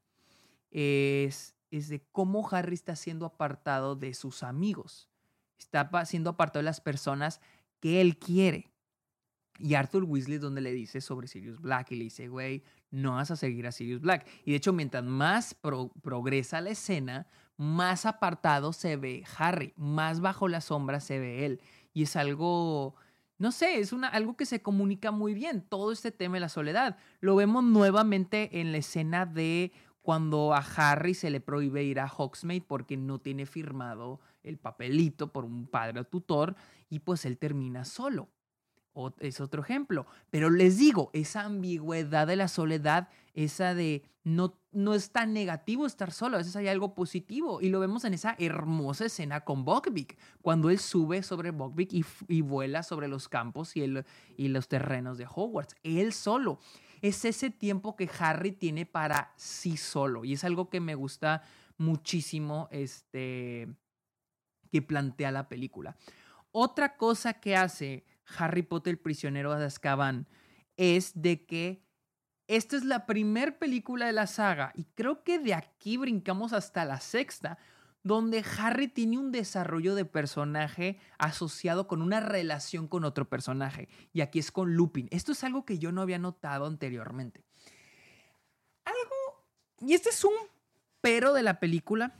es, 0.72 1.56
es 1.72 1.88
de 1.88 2.02
cómo 2.12 2.48
Harry 2.52 2.74
está 2.74 2.96
siendo 2.96 3.26
apartado 3.26 3.96
de 3.96 4.14
sus 4.14 4.44
amigos, 4.44 5.10
está 5.58 5.90
siendo 6.06 6.32
apartado 6.32 6.60
de 6.60 6.66
las 6.66 6.82
personas 6.82 7.40
que 7.80 8.02
él 8.02 8.18
quiere. 8.18 8.72
Y 9.58 9.76
Arthur 9.76 10.04
Weasley 10.04 10.38
donde 10.38 10.60
le 10.60 10.74
dice 10.74 11.00
sobre 11.00 11.28
Sirius 11.28 11.62
Black 11.62 11.92
y 11.92 11.96
le 11.96 12.04
dice, 12.06 12.28
güey, 12.28 12.64
no 12.92 13.14
vas 13.14 13.32
a 13.32 13.36
seguir 13.36 13.68
a 13.68 13.72
Sirius 13.72 14.02
Black. 14.02 14.28
Y 14.44 14.52
de 14.52 14.58
hecho, 14.58 14.74
mientras 14.74 15.04
más 15.04 15.56
progresa 16.02 16.60
la 16.60 16.72
escena, 16.72 17.28
más 17.58 18.06
apartado 18.06 18.74
se 18.74 18.98
ve 18.98 19.24
Harry, 19.38 19.74
más 19.78 20.20
bajo 20.20 20.48
la 20.48 20.62
sombra 20.62 21.00
se 21.00 21.20
ve 21.20 21.46
él. 21.46 21.62
Y 21.94 22.04
es 22.04 22.16
algo, 22.18 22.96
no 23.38 23.52
sé, 23.52 23.80
es 23.80 23.92
una, 23.92 24.08
algo 24.08 24.38
que 24.38 24.46
se 24.46 24.62
comunica 24.62 25.12
muy 25.12 25.34
bien, 25.34 25.62
todo 25.62 25.92
este 25.92 26.12
tema 26.12 26.36
de 26.36 26.42
la 26.42 26.50
soledad. 26.50 26.98
Lo 27.20 27.36
vemos 27.36 27.64
nuevamente 27.64 28.62
en 28.62 28.72
la 28.72 28.78
escena 28.78 29.26
de 29.26 29.72
cuando 30.02 30.54
a 30.54 30.60
Harry 30.60 31.14
se 31.14 31.30
le 31.30 31.42
prohíbe 31.42 31.84
ir 31.84 32.00
a 32.00 32.08
Hogsmeade 32.08 32.66
porque 32.66 32.96
no 32.96 33.20
tiene 33.20 33.46
firmado 33.46 34.20
el 34.44 34.58
papelito 34.58 35.34
por 35.34 35.46
un 35.46 35.68
padre 35.68 36.02
o 36.02 36.04
tutor 36.06 36.56
y 36.90 37.00
pues 37.00 37.26
él 37.26 37.38
termina 37.38 37.84
solo 37.86 38.30
es 39.20 39.40
otro 39.42 39.62
ejemplo. 39.62 40.06
Pero 40.30 40.50
les 40.50 40.78
digo, 40.78 41.10
esa 41.14 41.42
ambigüedad 41.42 42.28
de 42.28 42.36
la 42.36 42.48
soledad, 42.48 43.10
esa 43.34 43.74
de 43.74 44.04
no, 44.24 44.58
no 44.72 44.96
es 44.96 45.12
tan 45.12 45.34
negativo 45.34 45.86
estar 45.86 46.12
solo, 46.12 46.36
a 46.36 46.40
veces 46.40 46.56
hay 46.56 46.68
algo 46.68 46.96
positivo. 46.96 47.62
Y 47.62 47.70
lo 47.70 47.80
vemos 47.80 48.06
en 48.06 48.14
esa 48.14 48.36
hermosa 48.40 49.06
escena 49.06 49.42
con 49.42 49.66
Buckbeak, 49.66 50.18
cuando 50.42 50.70
él 50.70 50.80
sube 50.80 51.24
sobre 51.24 51.52
Buckbeak 51.52 51.90
y, 52.28 52.42
vuela 52.42 52.84
sobre 52.84 53.08
los 53.08 53.30
campos 53.30 53.76
y, 53.76 53.84
el, 53.84 54.06
y 54.36 54.48
los 54.48 54.68
terrenos 54.68 55.18
de 55.18 55.28
Hogwarts. 55.28 55.76
Él 55.84 56.14
solo. 56.14 56.60
Es 57.02 57.24
ese 57.24 57.52
tiempo 57.52 57.96
que 57.96 58.10
Harry 58.20 58.52
tiene 58.52 58.86
para 58.86 59.34
sí 59.36 59.78
solo. 59.78 60.26
Y 60.26 60.34
es 60.34 60.44
algo 60.44 60.70
que 60.70 60.80
me 60.80 60.96
gusta 60.96 61.44
muchísimo 61.78 62.68
este, 62.72 63.68
que 64.72 64.82
plantea 64.82 65.32
la 65.32 65.48
película. 65.48 65.98
Otra 66.52 66.98
cosa 66.98 67.34
que 67.34 67.56
hace 67.56 68.06
Harry 68.38 68.64
Potter, 68.64 68.92
el 68.92 69.00
prisionero 69.00 69.54
de 69.56 69.66
Azkaban, 69.66 70.28
es 70.78 71.22
de 71.22 71.46
que 71.46 71.86
esta 72.48 72.76
es 72.76 72.84
la 72.84 73.06
primer 73.06 73.58
película 73.58 74.06
de 74.06 74.14
la 74.14 74.28
saga 74.28 74.72
y 74.76 74.86
creo 74.94 75.24
que 75.24 75.40
de 75.40 75.54
aquí 75.54 75.98
brincamos 75.98 76.54
hasta 76.54 76.86
la 76.86 77.00
sexta, 77.00 77.58
donde 78.04 78.46
Harry 78.60 78.88
tiene 78.88 79.18
un 79.18 79.32
desarrollo 79.32 79.96
de 79.96 80.06
personaje 80.06 81.00
asociado 81.18 81.88
con 81.88 82.04
una 82.04 82.20
relación 82.20 82.88
con 82.88 83.04
otro 83.04 83.28
personaje. 83.28 83.90
Y 84.14 84.22
aquí 84.22 84.38
es 84.38 84.52
con 84.52 84.76
Lupin. 84.76 85.08
Esto 85.10 85.32
es 85.32 85.44
algo 85.44 85.66
que 85.66 85.80
yo 85.80 85.92
no 85.92 86.02
había 86.02 86.20
notado 86.20 86.68
anteriormente. 86.68 87.44
Algo, 88.84 89.44
y 89.80 89.96
este 89.96 90.10
es 90.10 90.24
un 90.24 90.34
pero 91.02 91.34
de 91.34 91.44
la 91.44 91.60
película, 91.60 92.16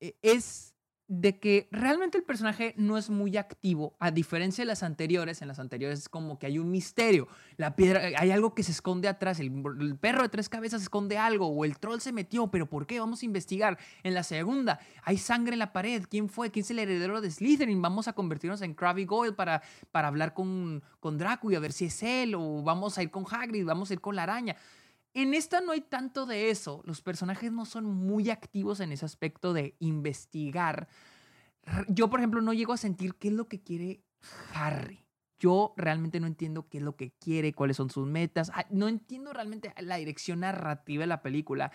e, 0.00 0.16
es 0.22 0.73
de 1.06 1.38
que 1.38 1.68
realmente 1.70 2.16
el 2.16 2.24
personaje 2.24 2.74
no 2.78 2.96
es 2.96 3.10
muy 3.10 3.36
activo, 3.36 3.94
a 3.98 4.10
diferencia 4.10 4.62
de 4.62 4.66
las 4.66 4.82
anteriores. 4.82 5.42
En 5.42 5.48
las 5.48 5.58
anteriores 5.58 5.98
es 5.98 6.08
como 6.08 6.38
que 6.38 6.46
hay 6.46 6.58
un 6.58 6.70
misterio. 6.70 7.28
La 7.58 7.76
piedra, 7.76 8.02
hay 8.18 8.30
algo 8.30 8.54
que 8.54 8.62
se 8.62 8.72
esconde 8.72 9.06
atrás. 9.06 9.38
El, 9.38 9.52
perro 10.00 10.22
de 10.22 10.30
tres 10.30 10.48
cabezas 10.48 10.80
esconde 10.80 11.18
algo. 11.18 11.48
O 11.48 11.64
el 11.64 11.78
troll 11.78 12.00
se 12.00 12.12
metió. 12.12 12.46
¿Pero 12.48 12.70
por 12.70 12.86
qué? 12.86 13.00
Vamos 13.00 13.22
a 13.22 13.26
investigar. 13.26 13.78
En 14.02 14.14
la 14.14 14.22
segunda, 14.22 14.80
hay 15.02 15.18
sangre 15.18 15.52
en 15.52 15.58
la 15.58 15.72
pared. 15.72 16.04
¿Quién 16.08 16.30
fue? 16.30 16.50
¿Quién 16.50 16.64
es 16.64 16.70
el 16.70 16.78
heredero 16.78 17.20
de 17.20 17.30
Slytherin? 17.30 17.82
Vamos 17.82 18.08
a 18.08 18.14
convertirnos 18.14 18.62
en 18.62 18.74
Krabby 18.74 19.04
Goyle 19.04 19.34
para, 19.34 19.62
para 19.92 20.08
hablar 20.08 20.32
con, 20.32 20.82
con 21.00 21.18
Draco 21.18 21.50
y 21.50 21.54
a 21.54 21.60
ver 21.60 21.72
si 21.72 21.86
es 21.86 22.02
él. 22.02 22.34
O 22.34 22.62
vamos 22.62 22.96
a 22.96 23.02
ir 23.02 23.10
con 23.10 23.26
Hagrid, 23.30 23.66
vamos 23.66 23.90
a 23.90 23.94
ir 23.94 24.00
con 24.00 24.16
la 24.16 24.22
araña. 24.22 24.56
En 25.14 25.32
esta 25.32 25.60
no 25.60 25.72
hay 25.72 25.80
tanto 25.80 26.26
de 26.26 26.50
eso. 26.50 26.82
Los 26.84 27.00
personajes 27.00 27.52
no 27.52 27.64
son 27.64 27.84
muy 27.84 28.30
activos 28.30 28.80
en 28.80 28.90
ese 28.90 29.04
aspecto 29.04 29.52
de 29.52 29.76
investigar. 29.78 30.88
Yo, 31.88 32.10
por 32.10 32.18
ejemplo, 32.18 32.42
no 32.42 32.52
llego 32.52 32.72
a 32.72 32.76
sentir 32.76 33.14
qué 33.14 33.28
es 33.28 33.34
lo 33.34 33.48
que 33.48 33.62
quiere 33.62 34.02
Harry. 34.52 35.04
Yo 35.38 35.72
realmente 35.76 36.18
no 36.18 36.26
entiendo 36.26 36.68
qué 36.68 36.78
es 36.78 36.84
lo 36.84 36.96
que 36.96 37.12
quiere, 37.12 37.52
cuáles 37.52 37.76
son 37.76 37.90
sus 37.90 38.06
metas. 38.06 38.50
Ah, 38.54 38.66
no 38.70 38.88
entiendo 38.88 39.32
realmente 39.32 39.72
la 39.78 39.96
dirección 39.96 40.40
narrativa 40.40 41.02
de 41.02 41.06
la 41.06 41.22
película. 41.22 41.70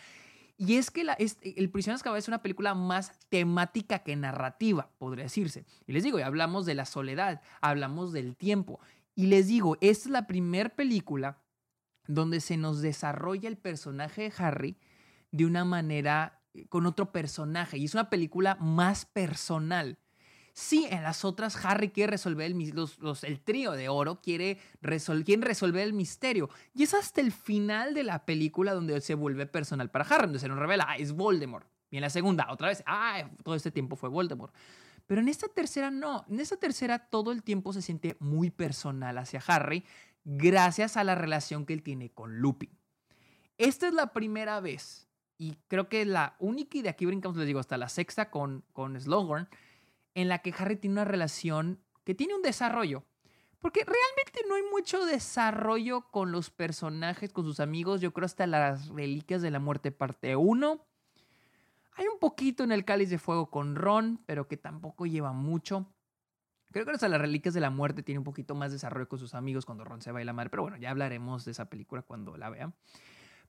Y 0.57 0.75
es 0.75 0.91
que 0.91 1.05
la, 1.05 1.13
El 1.13 1.69
Prisionero 1.69 1.95
Azkaban 1.95 2.19
es 2.19 2.27
una 2.27 2.41
película 2.41 2.75
más 2.75 3.17
temática 3.29 3.99
que 3.99 4.17
narrativa, 4.17 4.91
podría 4.97 5.23
decirse. 5.23 5.65
Y 5.87 5.93
les 5.93 6.03
digo, 6.03 6.17
hablamos 6.17 6.65
de 6.65 6.75
la 6.75 6.83
soledad, 6.83 7.41
hablamos 7.61 8.11
del 8.11 8.35
tiempo. 8.35 8.81
Y 9.15 9.27
les 9.27 9.47
digo, 9.47 9.77
esta 9.79 10.09
es 10.09 10.11
la 10.11 10.27
primera 10.27 10.69
película 10.69 11.37
donde 12.09 12.41
se 12.41 12.57
nos 12.57 12.81
desarrolla 12.81 13.47
el 13.47 13.57
personaje 13.57 14.23
de 14.23 14.33
Harry 14.39 14.77
de 15.31 15.45
una 15.45 15.63
manera 15.63 16.41
eh, 16.55 16.65
con 16.67 16.87
otro 16.87 17.11
personaje 17.11 17.77
y 17.77 17.85
es 17.85 17.93
una 17.93 18.09
película 18.09 18.55
más 18.55 19.05
personal. 19.05 19.99
Sí, 20.53 20.87
en 20.89 21.03
las 21.03 21.23
otras 21.23 21.63
Harry 21.63 21.89
quiere 21.89 22.11
resolver 22.11 22.47
el, 22.47 22.89
el 23.21 23.39
trío 23.41 23.73
de 23.73 23.89
oro, 23.89 24.21
quiere, 24.21 24.59
resolver 24.81 25.83
el 25.83 25.93
misterio. 25.93 26.49
Y 26.73 26.83
es 26.83 26.95
hasta 26.95 27.21
el 27.21 27.31
final 27.31 27.93
de 27.93 28.03
la 28.03 28.25
película 28.25 28.73
donde 28.73 28.99
se 29.01 29.13
vuelve 29.13 29.45
personal 29.45 29.91
para 29.91 30.03
Harry, 30.05 30.23
donde 30.23 30.39
se 30.39 30.49
nos 30.49 30.57
revela, 30.57 30.87
ah, 30.89 30.97
es 30.97 31.13
Voldemort. 31.13 31.67
Y 31.91 31.97
en 31.97 32.01
la 32.01 32.09
segunda, 32.09 32.47
otra 32.49 32.69
vez, 32.69 32.83
ah, 32.87 33.29
todo 33.43 33.53
este 33.53 33.71
tiempo 33.71 33.95
fue 33.95 34.09
Voldemort. 34.09 34.53
Pero 35.05 35.21
en 35.21 35.27
esta 35.27 35.47
tercera 35.47 35.91
no, 35.91 36.25
en 36.27 36.39
esta 36.39 36.57
tercera 36.57 36.99
todo 36.99 37.31
el 37.31 37.41
tiempo 37.41 37.71
se 37.71 37.81
siente 37.81 38.17
muy 38.19 38.49
personal 38.49 39.17
hacia 39.17 39.41
Harry 39.47 39.83
gracias 40.31 40.95
a 40.95 41.03
la 41.03 41.15
relación 41.15 41.65
que 41.65 41.73
él 41.73 41.81
tiene 41.81 42.11
con 42.11 42.37
Lupin. 42.37 42.69
Esta 43.57 43.87
es 43.87 43.93
la 43.93 44.13
primera 44.13 44.59
vez, 44.59 45.09
y 45.37 45.55
creo 45.67 45.89
que 45.89 46.05
la 46.05 46.35
única, 46.39 46.77
y 46.77 46.81
de 46.81 46.89
aquí 46.89 47.05
brincamos, 47.05 47.37
les 47.37 47.47
digo, 47.47 47.59
hasta 47.59 47.77
la 47.77 47.89
sexta 47.89 48.29
con, 48.29 48.63
con 48.71 48.99
Slughorn, 48.99 49.49
en 50.13 50.29
la 50.29 50.39
que 50.39 50.53
Harry 50.57 50.75
tiene 50.75 50.93
una 50.93 51.05
relación 51.05 51.81
que 52.03 52.13
tiene 52.13 52.35
un 52.35 52.41
desarrollo. 52.41 53.05
Porque 53.59 53.83
realmente 53.83 54.47
no 54.47 54.55
hay 54.55 54.63
mucho 54.71 55.05
desarrollo 55.05 56.09
con 56.11 56.31
los 56.31 56.49
personajes, 56.49 57.33
con 57.33 57.43
sus 57.43 57.59
amigos. 57.59 57.99
Yo 57.99 58.13
creo 58.13 58.25
hasta 58.25 58.47
las 58.47 58.87
Reliquias 58.89 59.41
de 59.41 59.51
la 59.51 59.59
Muerte 59.59 59.91
parte 59.91 60.35
1. 60.35 60.85
Hay 61.93 62.05
un 62.07 62.19
poquito 62.19 62.63
en 62.63 62.71
el 62.71 62.85
Cáliz 62.85 63.09
de 63.09 63.17
Fuego 63.17 63.49
con 63.49 63.75
Ron, 63.75 64.21
pero 64.25 64.47
que 64.47 64.55
tampoco 64.55 65.05
lleva 65.05 65.33
mucho. 65.33 65.91
Creo 66.71 66.85
que 66.85 66.91
hasta 66.91 67.09
las 67.09 67.19
Reliquias 67.19 67.53
de 67.53 67.61
la 67.61 67.71
Muerte 67.71 68.03
tiene 68.03 68.19
un 68.19 68.23
poquito 68.23 68.53
más 68.53 68.71
desarrollo 68.71 69.09
con 69.09 69.17
sus 69.17 69.33
amigos 69.33 69.65
cuando 69.65 69.83
Ron 69.83 70.01
se 70.01 70.11
va 70.11 70.21
y 70.21 70.25
la 70.25 70.33
madre. 70.33 70.49
Pero 70.49 70.63
bueno, 70.63 70.77
ya 70.77 70.91
hablaremos 70.91 71.45
de 71.45 71.51
esa 71.51 71.69
película 71.69 72.03
cuando 72.03 72.37
la 72.37 72.49
vean. 72.49 72.75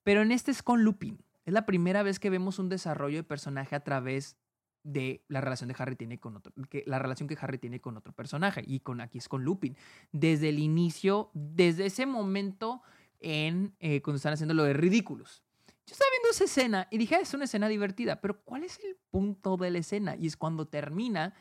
Pero 0.02 0.22
en 0.22 0.32
este 0.32 0.50
es 0.50 0.62
con 0.62 0.84
Lupin. 0.84 1.22
Es 1.44 1.52
la 1.52 1.66
primera 1.66 2.02
vez 2.02 2.18
que 2.18 2.30
vemos 2.30 2.58
un 2.58 2.68
desarrollo 2.68 3.18
de 3.18 3.24
personaje 3.24 3.76
a 3.76 3.80
través 3.80 4.36
de 4.82 5.24
la 5.28 5.40
relación 5.40 5.68
de 5.68 5.74
Harry 5.78 5.96
tiene 5.96 6.18
con 6.18 6.36
otro, 6.36 6.52
que 6.70 6.82
la 6.86 6.98
relación 6.98 7.28
que 7.28 7.36
Harry 7.38 7.58
tiene 7.58 7.80
con 7.80 7.98
otro 7.98 8.14
personaje 8.14 8.62
y 8.66 8.80
con 8.80 9.02
aquí 9.02 9.18
es 9.18 9.28
con 9.28 9.44
Lupin. 9.44 9.76
Desde 10.12 10.48
el 10.48 10.58
inicio, 10.58 11.30
desde 11.34 11.86
ese 11.86 12.06
momento 12.06 12.82
en 13.20 13.74
eh, 13.80 14.00
cuando 14.00 14.16
están 14.16 14.32
haciendo 14.32 14.54
lo 14.54 14.64
de 14.64 14.72
ridículos. 14.72 15.42
Yo 15.86 15.92
estaba 15.92 16.10
viendo 16.12 16.30
esa 16.30 16.44
escena 16.44 16.88
y 16.90 16.98
dije, 16.98 17.16
ah, 17.16 17.20
es 17.20 17.34
una 17.34 17.44
escena 17.44 17.68
divertida, 17.68 18.20
pero 18.20 18.40
¿cuál 18.42 18.64
es 18.64 18.78
el 18.84 18.96
punto 19.10 19.56
de 19.56 19.70
la 19.70 19.78
escena? 19.78 20.16
Y 20.16 20.26
es 20.26 20.36
cuando 20.36 20.66
termina 20.68 21.34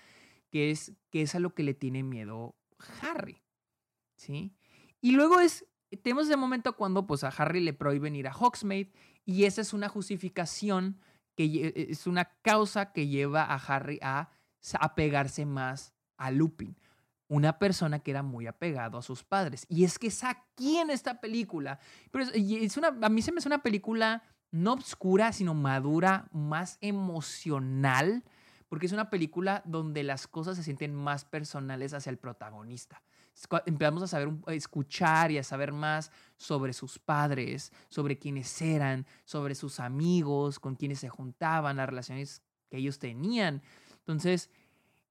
que 0.50 0.72
es, 0.72 0.94
que 1.10 1.22
es 1.22 1.36
a 1.36 1.40
lo 1.40 1.54
que 1.54 1.64
le 1.64 1.74
tiene 1.74 2.04
miedo 2.04 2.56
Harry. 3.02 3.42
¿Sí? 4.16 4.56
Y 5.02 5.12
luego 5.12 5.40
es, 5.40 5.66
tenemos 6.04 6.28
ese 6.28 6.38
momento 6.38 6.76
cuando 6.76 7.08
pues 7.08 7.24
a 7.24 7.30
Harry 7.30 7.62
le 7.62 7.74
prohíben 7.74 8.16
ir 8.16 8.28
a 8.28 8.34
Hogsmeade 8.34 8.92
y 9.26 9.46
esa 9.46 9.62
es 9.62 9.74
una 9.74 9.90
justificación, 9.90 11.00
que 11.36 11.46
e, 11.46 11.92
es 11.92 12.08
una 12.08 12.26
causa 12.42 12.92
que 12.92 13.08
lleva 13.08 13.44
a 13.44 13.56
Harry 13.56 14.00
a 14.02 14.30
apegarse 14.80 15.46
más 15.46 15.94
a 16.18 16.32
Lupin. 16.32 16.76
Una 17.28 17.60
persona 17.60 18.00
que 18.00 18.12
era 18.12 18.24
muy 18.24 18.48
apegado 18.48 18.98
a 18.98 19.04
sus 19.04 19.24
padres. 19.24 19.66
Y 19.70 19.84
es 19.84 20.00
que 20.00 20.08
es 20.08 20.24
aquí 20.24 20.78
en 20.78 20.90
esta 20.90 21.22
película. 21.22 21.80
Pero 22.10 22.26
es 22.26 22.76
una, 22.76 22.88
a 22.88 23.10
mí 23.10 23.22
se 23.22 23.32
me 23.32 23.38
hace 23.38 23.48
una 23.48 23.62
película 23.62 24.24
no 24.52 24.74
obscura, 24.74 25.32
sino 25.32 25.54
madura, 25.54 26.28
más 26.32 26.80
emocional 26.82 28.24
porque 28.70 28.86
es 28.86 28.92
una 28.92 29.10
película 29.10 29.62
donde 29.66 30.04
las 30.04 30.28
cosas 30.28 30.56
se 30.56 30.64
sienten 30.64 30.96
más 30.96 31.26
personales 31.26 31.94
hacia 31.94 32.12
el 32.12 32.18
protagonista. 32.18 33.02
Empezamos 33.66 34.04
a 34.04 34.08
saber, 34.08 34.30
escuchar 34.48 35.32
y 35.32 35.38
a 35.38 35.44
saber 35.44 35.72
más 35.72 36.12
sobre 36.38 36.74
sus 36.74 37.00
padres, 37.00 37.74
sobre 37.90 38.18
quiénes 38.18 38.62
eran, 38.62 39.06
sobre 39.26 39.56
sus 39.56 39.80
amigos, 39.80 40.60
con 40.60 40.76
quienes 40.76 41.00
se 41.00 41.10
juntaban, 41.10 41.78
las 41.78 41.90
relaciones 41.90 42.44
que 42.70 42.78
ellos 42.78 43.00
tenían. 43.00 43.62
Entonces, 44.00 44.50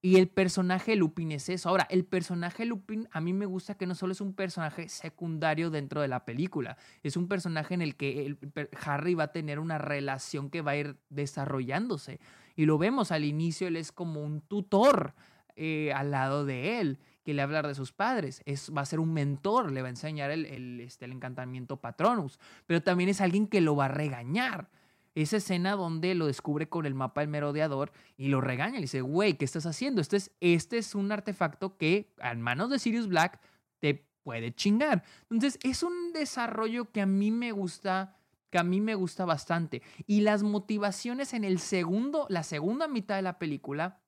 y 0.00 0.16
el 0.16 0.28
personaje 0.28 0.94
Lupin 0.94 1.32
es 1.32 1.48
eso. 1.48 1.68
Ahora, 1.68 1.86
el 1.90 2.04
personaje 2.04 2.64
Lupin 2.64 3.08
a 3.10 3.20
mí 3.20 3.32
me 3.32 3.46
gusta 3.46 3.76
que 3.76 3.86
no 3.86 3.96
solo 3.96 4.12
es 4.12 4.20
un 4.20 4.32
personaje 4.32 4.88
secundario 4.88 5.70
dentro 5.70 6.00
de 6.00 6.08
la 6.08 6.24
película, 6.24 6.76
es 7.02 7.16
un 7.16 7.26
personaje 7.26 7.74
en 7.74 7.82
el 7.82 7.96
que 7.96 8.36
Harry 8.84 9.14
va 9.14 9.24
a 9.24 9.32
tener 9.32 9.58
una 9.58 9.78
relación 9.78 10.50
que 10.50 10.62
va 10.62 10.72
a 10.72 10.76
ir 10.76 10.96
desarrollándose. 11.08 12.20
Y 12.58 12.66
lo 12.66 12.76
vemos 12.76 13.12
al 13.12 13.24
inicio, 13.24 13.68
él 13.68 13.76
es 13.76 13.92
como 13.92 14.20
un 14.20 14.40
tutor 14.40 15.14
eh, 15.54 15.92
al 15.94 16.10
lado 16.10 16.44
de 16.44 16.80
él, 16.80 16.98
que 17.22 17.32
le 17.32 17.40
a 17.40 17.44
hablar 17.44 17.68
de 17.68 17.74
sus 17.76 17.92
padres. 17.92 18.42
Es, 18.46 18.72
va 18.76 18.80
a 18.80 18.84
ser 18.84 18.98
un 18.98 19.12
mentor, 19.12 19.70
le 19.70 19.80
va 19.80 19.86
a 19.86 19.90
enseñar 19.90 20.32
el, 20.32 20.80
este, 20.80 21.04
el 21.04 21.12
encantamiento 21.12 21.76
Patronus, 21.76 22.40
pero 22.66 22.82
también 22.82 23.10
es 23.10 23.20
alguien 23.20 23.46
que 23.46 23.60
lo 23.60 23.76
va 23.76 23.84
a 23.84 23.88
regañar. 23.88 24.70
Esa 25.14 25.36
escena 25.36 25.76
donde 25.76 26.16
lo 26.16 26.26
descubre 26.26 26.68
con 26.68 26.84
el 26.84 26.96
mapa 26.96 27.20
del 27.20 27.30
merodeador 27.30 27.92
y 28.16 28.26
lo 28.26 28.40
regaña. 28.40 28.74
Le 28.74 28.82
dice, 28.82 29.02
güey, 29.02 29.34
¿qué 29.34 29.44
estás 29.44 29.64
haciendo? 29.64 30.00
Este 30.00 30.16
es, 30.16 30.32
este 30.40 30.78
es 30.78 30.96
un 30.96 31.12
artefacto 31.12 31.76
que 31.76 32.12
en 32.20 32.42
manos 32.42 32.70
de 32.70 32.80
Sirius 32.80 33.06
Black 33.06 33.40
te 33.78 34.04
puede 34.24 34.52
chingar. 34.52 35.04
Entonces, 35.30 35.60
es 35.62 35.84
un 35.84 36.12
desarrollo 36.12 36.90
que 36.90 37.02
a 37.02 37.06
mí 37.06 37.30
me 37.30 37.52
gusta 37.52 38.17
que 38.50 38.58
a 38.58 38.62
mí 38.62 38.80
me 38.80 38.94
gusta 38.94 39.24
bastante. 39.24 39.82
Y 40.06 40.22
las 40.22 40.42
motivaciones 40.42 41.34
en 41.34 41.44
el 41.44 41.58
segundo, 41.58 42.26
la 42.28 42.42
segunda 42.42 42.88
mitad 42.88 43.16
de 43.16 43.22
la 43.22 43.38
película, 43.38 44.00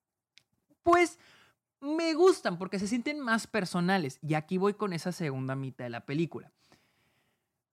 pues 0.82 1.18
me 1.80 2.14
gustan 2.14 2.58
porque 2.58 2.78
se 2.78 2.86
sienten 2.86 3.20
más 3.20 3.46
personales. 3.46 4.18
Y 4.22 4.34
aquí 4.34 4.58
voy 4.58 4.74
con 4.74 4.92
esa 4.92 5.12
segunda 5.12 5.54
mitad 5.54 5.84
de 5.84 5.90
la 5.90 6.06
película. 6.06 6.52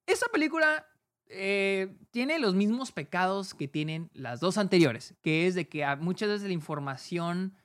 Esa 0.05 0.27
película 0.31 0.85
eh, 1.27 1.97
tiene 2.11 2.39
los 2.39 2.55
mismos 2.55 2.91
pecados 2.91 3.53
que 3.53 3.67
tienen 3.67 4.09
las 4.13 4.39
dos 4.39 4.57
anteriores, 4.57 5.15
que 5.21 5.47
es 5.47 5.55
de 5.55 5.67
que 5.67 5.85
muchas 5.97 6.29
veces 6.29 6.47
la 6.47 6.53
información, 6.53 7.55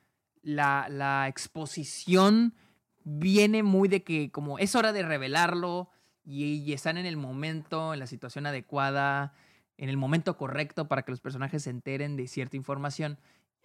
la, 0.42 0.88
la 0.88 1.28
exposición 1.28 2.54
viene 3.04 3.62
muy 3.62 3.88
de 3.88 4.02
que 4.02 4.30
como 4.30 4.58
es 4.58 4.74
hora 4.74 4.92
de 4.92 5.02
revelarlo, 5.02 5.90
y, 6.24 6.72
están 6.72 6.98
en 6.98 7.06
el 7.06 7.16
momento, 7.16 7.94
en 7.94 8.00
la 8.00 8.06
situación 8.06 8.46
adecuada, 8.46 9.34
en 9.76 9.88
el 9.88 9.96
momento 9.96 10.36
correcto 10.36 10.88
para 10.88 11.02
que 11.02 11.12
los 11.12 11.20
personajes 11.20 11.64
se 11.64 11.70
enteren 11.70 12.16
de 12.16 12.28
cierta 12.28 12.56
información. 12.56 13.18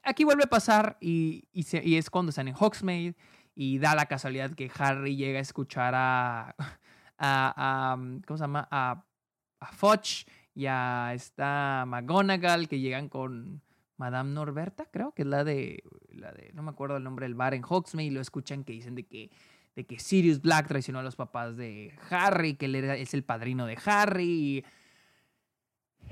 Aquí 0.03 0.23
vuelve 0.23 0.43
a 0.43 0.49
pasar 0.49 0.97
y, 0.99 1.47
es 1.53 2.09
cuando 2.09 2.29
están 2.29 2.47
en 2.47 2.55
Hogsmeade 2.55 3.15
y 3.55 3.79
da 3.79 3.95
la 3.95 4.05
casualidad 4.05 4.53
que 4.53 4.71
Harry 4.77 5.15
llega 5.15 5.39
a 5.39 5.41
escuchar 5.41 5.93
a, 5.95 6.55
a, 7.17 7.93
a 7.93 7.95
¿cómo 8.25 8.37
se 8.37 8.43
llama? 8.43 8.67
A, 8.71 9.03
a 9.59 9.71
Fudge 9.71 10.25
y 10.53 10.65
a 10.67 11.11
esta 11.13 11.85
McGonagall 11.87 12.67
que 12.67 12.79
llegan 12.79 13.09
con 13.09 13.61
Madame 13.97 14.31
Norberta, 14.31 14.87
creo 14.91 15.11
que 15.11 15.23
es 15.23 15.27
la 15.27 15.43
de, 15.43 15.83
la 16.09 16.31
de, 16.31 16.51
no 16.53 16.61
me 16.63 16.69
acuerdo 16.69 16.97
el 16.97 17.03
nombre 17.03 17.25
del 17.25 17.35
bar 17.35 17.53
en 17.53 17.63
Hogsmeade 17.63 18.07
y 18.07 18.11
lo 18.11 18.21
escuchan 18.21 18.63
que 18.63 18.73
dicen 18.73 18.95
de 18.95 19.03
que 19.03 19.31
de 19.77 19.85
que 19.85 19.99
Sirius 19.99 20.41
Black 20.41 20.67
traicionó 20.67 20.97
a 20.97 21.03
los 21.03 21.15
papás 21.15 21.55
de 21.55 21.93
Harry, 22.09 22.55
que 22.55 22.65
él 22.65 22.75
es 22.75 23.13
el 23.13 23.23
padrino 23.23 23.67
de 23.67 23.77
Harry. 23.85 24.65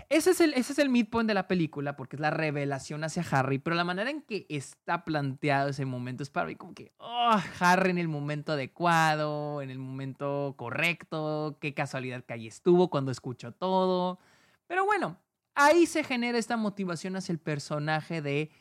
Ese 0.07 0.29
es, 0.29 0.39
el, 0.39 0.53
ese 0.53 0.73
es 0.73 0.77
el 0.77 0.89
midpoint 0.89 1.27
de 1.27 1.33
la 1.33 1.47
película, 1.47 1.95
porque 1.95 2.15
es 2.15 2.19
la 2.19 2.29
revelación 2.29 3.03
hacia 3.03 3.25
Harry, 3.31 3.57
pero 3.57 3.75
la 3.75 3.83
manera 3.83 4.11
en 4.11 4.21
que 4.21 4.45
está 4.49 5.03
planteado 5.03 5.69
ese 5.69 5.83
momento 5.83 6.21
es 6.21 6.29
para 6.29 6.45
mí 6.45 6.55
como 6.55 6.75
que, 6.75 6.93
oh, 6.99 7.41
Harry 7.59 7.89
en 7.89 7.97
el 7.97 8.07
momento 8.07 8.51
adecuado, 8.51 9.63
en 9.63 9.71
el 9.71 9.79
momento 9.79 10.53
correcto, 10.57 11.57
qué 11.59 11.73
casualidad 11.73 12.23
que 12.23 12.33
ahí 12.33 12.45
estuvo 12.45 12.91
cuando 12.91 13.09
escuchó 13.09 13.51
todo. 13.51 14.19
Pero 14.67 14.85
bueno, 14.85 15.17
ahí 15.55 15.87
se 15.87 16.03
genera 16.03 16.37
esta 16.37 16.55
motivación 16.55 17.15
hacia 17.15 17.33
el 17.33 17.39
personaje 17.39 18.21
de 18.21 18.51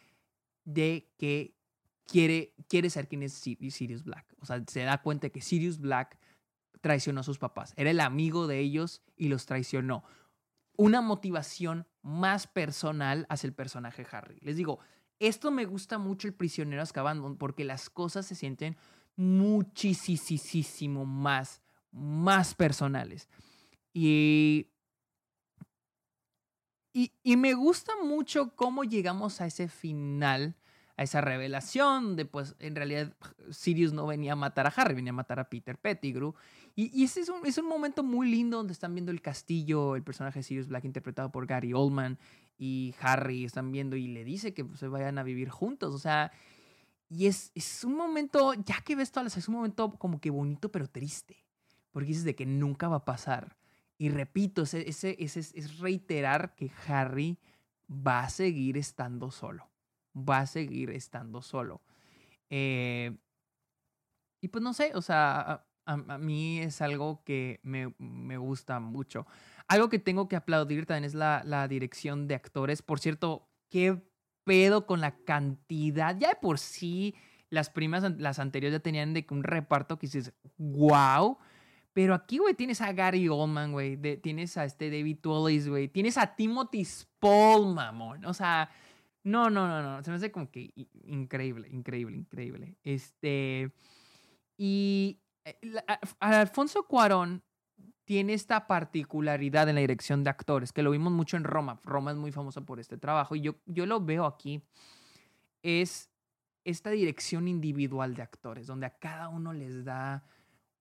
de 0.64 1.10
que 1.18 1.54
quiere, 2.06 2.54
quiere 2.68 2.90
ser 2.90 3.08
quien 3.08 3.22
es 3.22 3.32
Sirius 3.32 4.04
Black. 4.04 4.34
O 4.40 4.46
sea, 4.46 4.62
se 4.66 4.82
da 4.82 5.00
cuenta 5.02 5.30
que 5.30 5.40
Sirius 5.40 5.78
Black 5.78 6.18
traicionó 6.80 7.20
a 7.20 7.24
sus 7.24 7.38
papás. 7.38 7.72
Era 7.76 7.90
el 7.90 8.00
amigo 8.00 8.46
de 8.46 8.60
ellos 8.60 9.02
y 9.16 9.28
los 9.28 9.46
traicionó. 9.46 10.04
Una 10.76 11.00
motivación 11.00 11.86
más 12.02 12.46
personal 12.46 13.26
hacia 13.28 13.46
el 13.46 13.54
personaje 13.54 14.06
Harry. 14.10 14.38
Les 14.40 14.56
digo, 14.56 14.80
esto 15.18 15.50
me 15.50 15.64
gusta 15.64 15.98
mucho 15.98 16.28
el 16.28 16.34
prisionero 16.34 16.82
Azkaban 16.82 17.36
porque 17.36 17.64
las 17.64 17.88
cosas 17.88 18.26
se 18.26 18.34
sienten 18.34 18.76
muchísimo 19.16 21.06
más, 21.06 21.62
más 21.90 22.54
personales. 22.54 23.28
Y, 23.92 24.68
y, 26.92 27.12
y, 27.22 27.36
me 27.36 27.54
gusta 27.54 27.92
mucho 28.02 28.54
cómo 28.56 28.84
llegamos 28.84 29.40
a 29.40 29.46
ese 29.46 29.68
final 29.68 30.56
a 30.96 31.02
esa 31.02 31.20
revelación 31.20 32.14
de 32.16 32.24
pues 32.24 32.54
en 32.60 32.76
realidad 32.76 33.12
Sirius 33.50 33.92
no 33.92 34.06
venía 34.06 34.32
a 34.32 34.36
matar 34.36 34.66
a 34.66 34.72
Harry, 34.76 34.94
venía 34.94 35.10
a 35.10 35.14
matar 35.14 35.40
a 35.40 35.48
Peter 35.48 35.76
Pettigrew. 35.78 36.34
Y, 36.76 37.04
ese 37.04 37.20
es 37.20 37.28
un, 37.28 37.46
es 37.46 37.58
un, 37.58 37.68
momento 37.68 38.02
muy 38.02 38.28
lindo 38.28 38.56
donde 38.56 38.72
están 38.72 38.94
viendo 38.94 39.12
el 39.12 39.22
castillo, 39.22 39.94
el 39.94 40.02
personaje 40.02 40.40
de 40.40 40.42
Sirius 40.42 40.66
Black 40.66 40.84
interpretado 40.84 41.30
por 41.30 41.46
Gary 41.46 41.72
Oldman 41.72 42.18
y 42.58 42.94
Harry 43.00 43.44
están 43.44 43.70
viendo 43.70 43.94
y 43.96 44.08
le 44.08 44.24
dice 44.24 44.54
que 44.54 44.64
pues, 44.64 44.80
se 44.80 44.88
vayan 44.88 45.18
a 45.18 45.22
vivir 45.22 45.50
juntos. 45.50 45.94
O 45.94 45.98
sea, 45.98 46.32
y 47.08 47.26
es, 47.26 47.52
es 47.54 47.84
un 47.84 47.96
momento, 47.96 48.54
ya 48.54 48.80
que 48.84 48.96
ves 48.96 49.12
todas 49.12 49.24
las, 49.24 49.36
es 49.36 49.48
un 49.48 49.54
momento 49.54 49.92
como 49.98 50.20
que 50.20 50.30
bonito 50.30 50.70
pero 50.70 50.88
triste. 50.88 51.44
Porque 51.92 52.08
dices 52.08 52.24
de 52.24 52.34
que 52.34 52.46
nunca 52.46 52.88
va 52.88 52.96
a 52.96 53.04
pasar. 53.04 53.56
Y 53.96 54.08
repito, 54.08 54.62
ese, 54.62 54.84
ese 54.88 55.16
es 55.38 55.78
reiterar 55.78 56.56
que 56.56 56.72
Harry 56.88 57.38
va 57.88 58.24
a 58.24 58.30
seguir 58.30 58.76
estando 58.76 59.30
solo 59.30 59.73
va 60.16 60.40
a 60.40 60.46
seguir 60.46 60.90
estando 60.90 61.42
solo. 61.42 61.82
Eh, 62.50 63.16
y 64.40 64.48
pues 64.48 64.62
no 64.62 64.72
sé, 64.74 64.92
o 64.94 65.02
sea, 65.02 65.66
a, 65.86 66.18
mí 66.18 66.60
es 66.60 66.80
algo 66.80 67.22
que 67.24 67.60
me, 67.62 67.94
me, 67.98 68.36
gusta 68.36 68.80
mucho. 68.80 69.26
Algo 69.68 69.88
que 69.88 69.98
tengo 69.98 70.28
que 70.28 70.36
aplaudir 70.36 70.86
también 70.86 71.04
es 71.04 71.14
la, 71.14 71.42
la 71.44 71.66
dirección 71.68 72.28
de 72.28 72.34
actores. 72.34 72.82
Por 72.82 73.00
cierto, 73.00 73.48
qué 73.70 74.02
pedo 74.44 74.86
con 74.86 75.00
la 75.00 75.16
cantidad. 75.24 76.16
Ya 76.18 76.28
de 76.28 76.36
por 76.36 76.58
sí, 76.58 77.14
las 77.50 77.70
primas, 77.70 78.04
las 78.18 78.38
anteriores 78.38 78.78
ya 78.78 78.82
tenían 78.82 79.14
de 79.14 79.26
un 79.30 79.42
reparto 79.42 79.98
que 79.98 80.06
dices, 80.06 80.32
wow. 80.58 81.38
Pero 81.92 82.14
aquí, 82.14 82.38
güey, 82.38 82.54
tienes 82.54 82.80
a 82.80 82.92
Gary 82.92 83.28
Oldman, 83.28 83.72
güey. 83.72 83.96
Tienes 84.20 84.56
a 84.56 84.64
este 84.64 84.90
David 84.90 85.24
Wallace, 85.24 85.70
güey. 85.70 85.88
Tienes 85.88 86.18
a 86.18 86.34
Timothy 86.34 86.84
Spall, 86.84 87.72
mamón. 87.72 88.24
O 88.24 88.34
sea, 88.34 88.68
no, 89.24 89.48
no, 89.48 89.66
no, 89.66 89.82
no. 89.82 90.02
Se 90.02 90.10
me 90.10 90.16
hace 90.16 90.30
como 90.30 90.50
que 90.50 90.72
increíble, 91.04 91.68
increíble, 91.70 92.16
increíble. 92.16 92.76
Este. 92.84 93.72
Y 94.56 95.18
eh, 95.44 95.58
Alfonso 96.20 96.86
Cuarón 96.86 97.42
tiene 98.04 98.34
esta 98.34 98.66
particularidad 98.66 99.68
en 99.68 99.76
la 99.76 99.80
dirección 99.80 100.22
de 100.24 100.30
actores, 100.30 100.72
que 100.72 100.82
lo 100.82 100.90
vimos 100.90 101.12
mucho 101.12 101.38
en 101.38 101.44
Roma. 101.44 101.80
Roma 101.84 102.10
es 102.10 102.18
muy 102.18 102.32
famosa 102.32 102.60
por 102.60 102.78
este 102.78 102.98
trabajo 102.98 103.34
y 103.34 103.40
yo, 103.40 103.56
yo 103.64 103.86
lo 103.86 104.00
veo 104.00 104.26
aquí. 104.26 104.62
Es 105.62 106.10
esta 106.64 106.90
dirección 106.90 107.48
individual 107.48 108.14
de 108.14 108.22
actores, 108.22 108.66
donde 108.66 108.86
a 108.86 108.98
cada 108.98 109.30
uno 109.30 109.54
les 109.54 109.84
da 109.84 110.26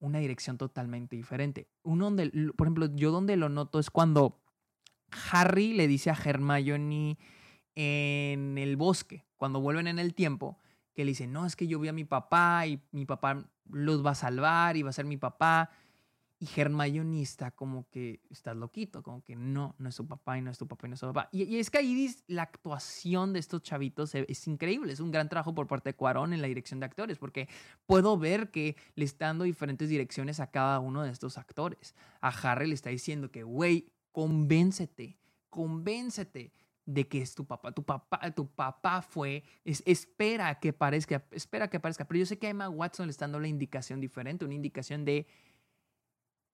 una 0.00 0.18
dirección 0.18 0.58
totalmente 0.58 1.16
diferente. 1.16 1.66
Uno 1.82 2.04
donde, 2.04 2.30
por 2.56 2.66
ejemplo, 2.66 2.94
yo 2.94 3.10
donde 3.10 3.36
lo 3.36 3.48
noto 3.48 3.78
es 3.78 3.88
cuando 3.88 4.42
Harry 5.32 5.72
le 5.72 5.88
dice 5.88 6.10
a 6.10 6.18
Hermione 6.22 7.16
en 7.74 8.58
el 8.58 8.76
bosque, 8.76 9.26
cuando 9.36 9.60
vuelven 9.60 9.86
en 9.86 9.98
el 9.98 10.14
tiempo, 10.14 10.58
que 10.94 11.04
le 11.04 11.10
dicen, 11.10 11.32
no, 11.32 11.44
es 11.44 11.56
que 11.56 11.66
yo 11.66 11.78
vi 11.80 11.88
a 11.88 11.92
mi 11.92 12.04
papá 12.04 12.66
y 12.66 12.80
mi 12.92 13.04
papá 13.04 13.44
los 13.70 14.04
va 14.04 14.10
a 14.10 14.14
salvar 14.14 14.76
y 14.76 14.82
va 14.82 14.90
a 14.90 14.92
ser 14.92 15.04
mi 15.04 15.16
papá. 15.16 15.70
Y 16.38 16.48
Hermione 16.60 17.22
está 17.22 17.52
como 17.52 17.88
que, 17.88 18.20
estás 18.28 18.56
loquito, 18.56 19.02
como 19.02 19.22
que 19.22 19.34
no, 19.34 19.74
no 19.78 19.88
es 19.88 19.94
su 19.94 20.06
papá 20.06 20.36
y 20.36 20.42
no 20.42 20.50
es 20.50 20.58
tu 20.58 20.68
papá 20.68 20.86
y 20.86 20.90
no 20.90 20.94
es 20.94 21.00
tu 21.00 21.06
papá. 21.06 21.28
Y, 21.32 21.56
es 21.58 21.70
que 21.70 21.78
ahí 21.78 22.14
la 22.26 22.42
actuación 22.42 23.32
de 23.32 23.38
estos 23.38 23.62
chavitos 23.62 24.14
es, 24.14 24.46
increíble, 24.46 24.92
es 24.92 25.00
un 25.00 25.10
gran 25.10 25.28
trabajo 25.28 25.54
por 25.54 25.66
parte 25.66 25.90
de 25.90 25.94
Cuarón 25.94 26.32
en 26.32 26.42
la 26.42 26.48
dirección 26.48 26.80
de 26.80 26.86
actores, 26.86 27.18
porque 27.18 27.48
puedo 27.86 28.18
ver 28.18 28.50
que 28.50 28.76
le 28.94 29.04
está 29.04 29.26
dando 29.26 29.44
diferentes 29.44 29.88
direcciones 29.88 30.38
a 30.38 30.48
cada 30.48 30.80
uno 30.80 31.02
de 31.02 31.10
estos 31.10 31.38
actores. 31.38 31.94
A 32.20 32.28
Harry 32.28 32.68
le 32.68 32.74
está 32.74 32.90
diciendo 32.90 33.30
que, 33.30 33.42
güey, 33.42 33.92
convéncete, 34.12 35.18
convéncete 35.50 36.52
de 36.86 37.08
que 37.08 37.22
es 37.22 37.34
tu 37.34 37.46
papá. 37.46 37.72
Tu 37.72 37.82
papá, 37.82 38.30
tu 38.32 38.48
papá 38.48 39.02
fue, 39.02 39.44
es, 39.64 39.82
espera 39.86 40.58
que 40.58 40.72
parezca, 40.72 41.24
espera 41.30 41.68
que 41.68 41.80
parezca. 41.80 42.06
Pero 42.06 42.18
yo 42.20 42.26
sé 42.26 42.38
que 42.38 42.46
a 42.46 42.50
Emma 42.50 42.68
Watson 42.68 43.06
le 43.06 43.10
está 43.10 43.24
dando 43.24 43.40
la 43.40 43.48
indicación 43.48 44.00
diferente, 44.00 44.44
una 44.44 44.54
indicación 44.54 45.04
de, 45.04 45.26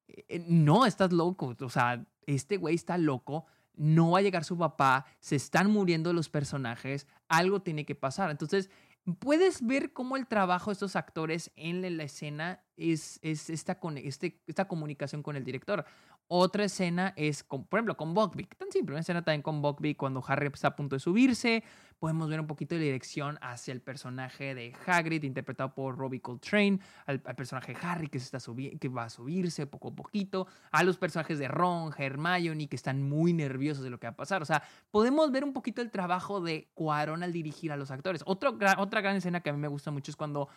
eh, 0.06 0.44
no, 0.46 0.86
estás 0.86 1.12
loco. 1.12 1.56
O 1.60 1.70
sea, 1.70 2.04
este 2.26 2.56
güey 2.56 2.74
está 2.74 2.98
loco, 2.98 3.46
no 3.74 4.12
va 4.12 4.18
a 4.18 4.22
llegar 4.22 4.44
su 4.44 4.56
papá, 4.56 5.06
se 5.20 5.36
están 5.36 5.70
muriendo 5.70 6.12
los 6.12 6.28
personajes, 6.28 7.06
algo 7.28 7.62
tiene 7.62 7.84
que 7.84 7.94
pasar. 7.94 8.30
Entonces, 8.30 8.70
puedes 9.18 9.66
ver 9.66 9.92
cómo 9.92 10.16
el 10.16 10.26
trabajo 10.26 10.70
de 10.70 10.74
estos 10.74 10.96
actores 10.96 11.50
en 11.56 11.96
la 11.96 12.04
escena 12.04 12.62
es, 12.76 13.18
es 13.22 13.50
esta, 13.50 13.78
este, 13.96 14.40
esta 14.46 14.68
comunicación 14.68 15.22
con 15.22 15.36
el 15.36 15.44
director. 15.44 15.84
Otra 16.32 16.62
escena 16.62 17.12
es, 17.16 17.42
con, 17.42 17.64
por 17.64 17.78
ejemplo, 17.78 17.96
con 17.96 18.14
Buckbeak. 18.14 18.56
Tan 18.56 18.70
simple, 18.70 18.94
una 18.94 19.00
escena 19.00 19.24
también 19.24 19.42
con 19.42 19.60
Buckbeak 19.60 19.96
cuando 19.96 20.22
Harry 20.24 20.46
está 20.46 20.68
a 20.68 20.76
punto 20.76 20.94
de 20.94 21.00
subirse. 21.00 21.64
Podemos 21.98 22.30
ver 22.30 22.38
un 22.38 22.46
poquito 22.46 22.76
de 22.76 22.82
dirección 22.82 23.36
hacia 23.42 23.72
el 23.72 23.80
personaje 23.80 24.54
de 24.54 24.72
Hagrid, 24.86 25.24
interpretado 25.24 25.74
por 25.74 25.98
Robbie 25.98 26.20
Coltrane, 26.20 26.78
al, 27.06 27.20
personaje 27.20 27.76
Harry 27.82 28.06
que, 28.06 28.20
se 28.20 28.26
está 28.26 28.38
que 28.78 28.88
va 28.88 29.06
a 29.06 29.10
subirse 29.10 29.66
poco 29.66 29.88
a 29.88 29.96
poquito, 29.96 30.46
a 30.70 30.84
los 30.84 30.98
personajes 30.98 31.40
de 31.40 31.48
Ron, 31.48 31.92
Hermione, 31.98 32.68
que 32.68 32.76
están 32.76 33.02
muy 33.02 33.32
nerviosos 33.32 33.82
de 33.82 33.90
lo 33.90 33.98
que 33.98 34.06
va 34.06 34.12
a 34.12 34.16
pasar. 34.16 34.40
O 34.40 34.44
sea, 34.46 34.62
podemos 34.92 35.32
ver 35.32 35.42
un 35.42 35.52
poquito 35.52 35.82
el 35.82 35.90
trabajo 35.90 36.40
de 36.40 36.70
Cuarón 36.74 37.24
al 37.24 37.32
dirigir 37.32 37.72
a 37.72 37.76
los 37.76 37.90
actores. 37.90 38.22
Otra 38.24 38.52
gran 39.00 39.16
escena 39.16 39.40
que 39.40 39.50
a 39.50 39.52
mí 39.52 39.58
me 39.58 39.66
gusta 39.66 39.90
mucho 39.90 40.12
es 40.12 40.16
cuando 40.16 40.48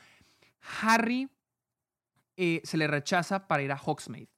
Harry 0.83 1.31
eh, 2.37 2.61
se 2.63 2.77
le 2.77 2.85
rechaza 2.85 3.47
para 3.47 3.63
ir 3.63 3.71
a 3.71 3.81
Hogsmeade. 3.83 4.32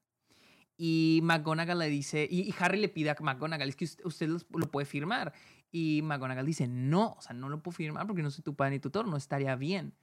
Y 0.78 1.22
McGonagall 1.24 1.80
le 1.80 1.90
dice, 1.90 2.28
y, 2.30 2.54
Harry 2.60 2.80
le 2.80 2.90
pide 2.90 3.10
a 3.10 3.18
McGonagall, 3.20 3.70
es 3.70 3.76
que 3.76 3.86
usted, 4.04 4.28
lo 4.28 4.72
puede 4.72 4.86
firmar. 4.86 5.34
Y 5.72 6.02
McGonagall 6.04 6.46
dice, 6.46 6.68
no, 6.68 7.14
o 7.18 7.22
sea, 7.22 7.34
no 7.34 7.50
lo 7.50 7.62
puedo 7.62 7.76
firmar 7.76 8.06
porque 8.08 8.24
no 8.24 8.32
soy 8.32 8.44
tu 8.44 8.56
padre 8.56 8.72
ni 8.72 8.80
tutor, 8.80 9.08
no 9.08 9.18
estaría 9.18 9.56
bien. 9.56 9.94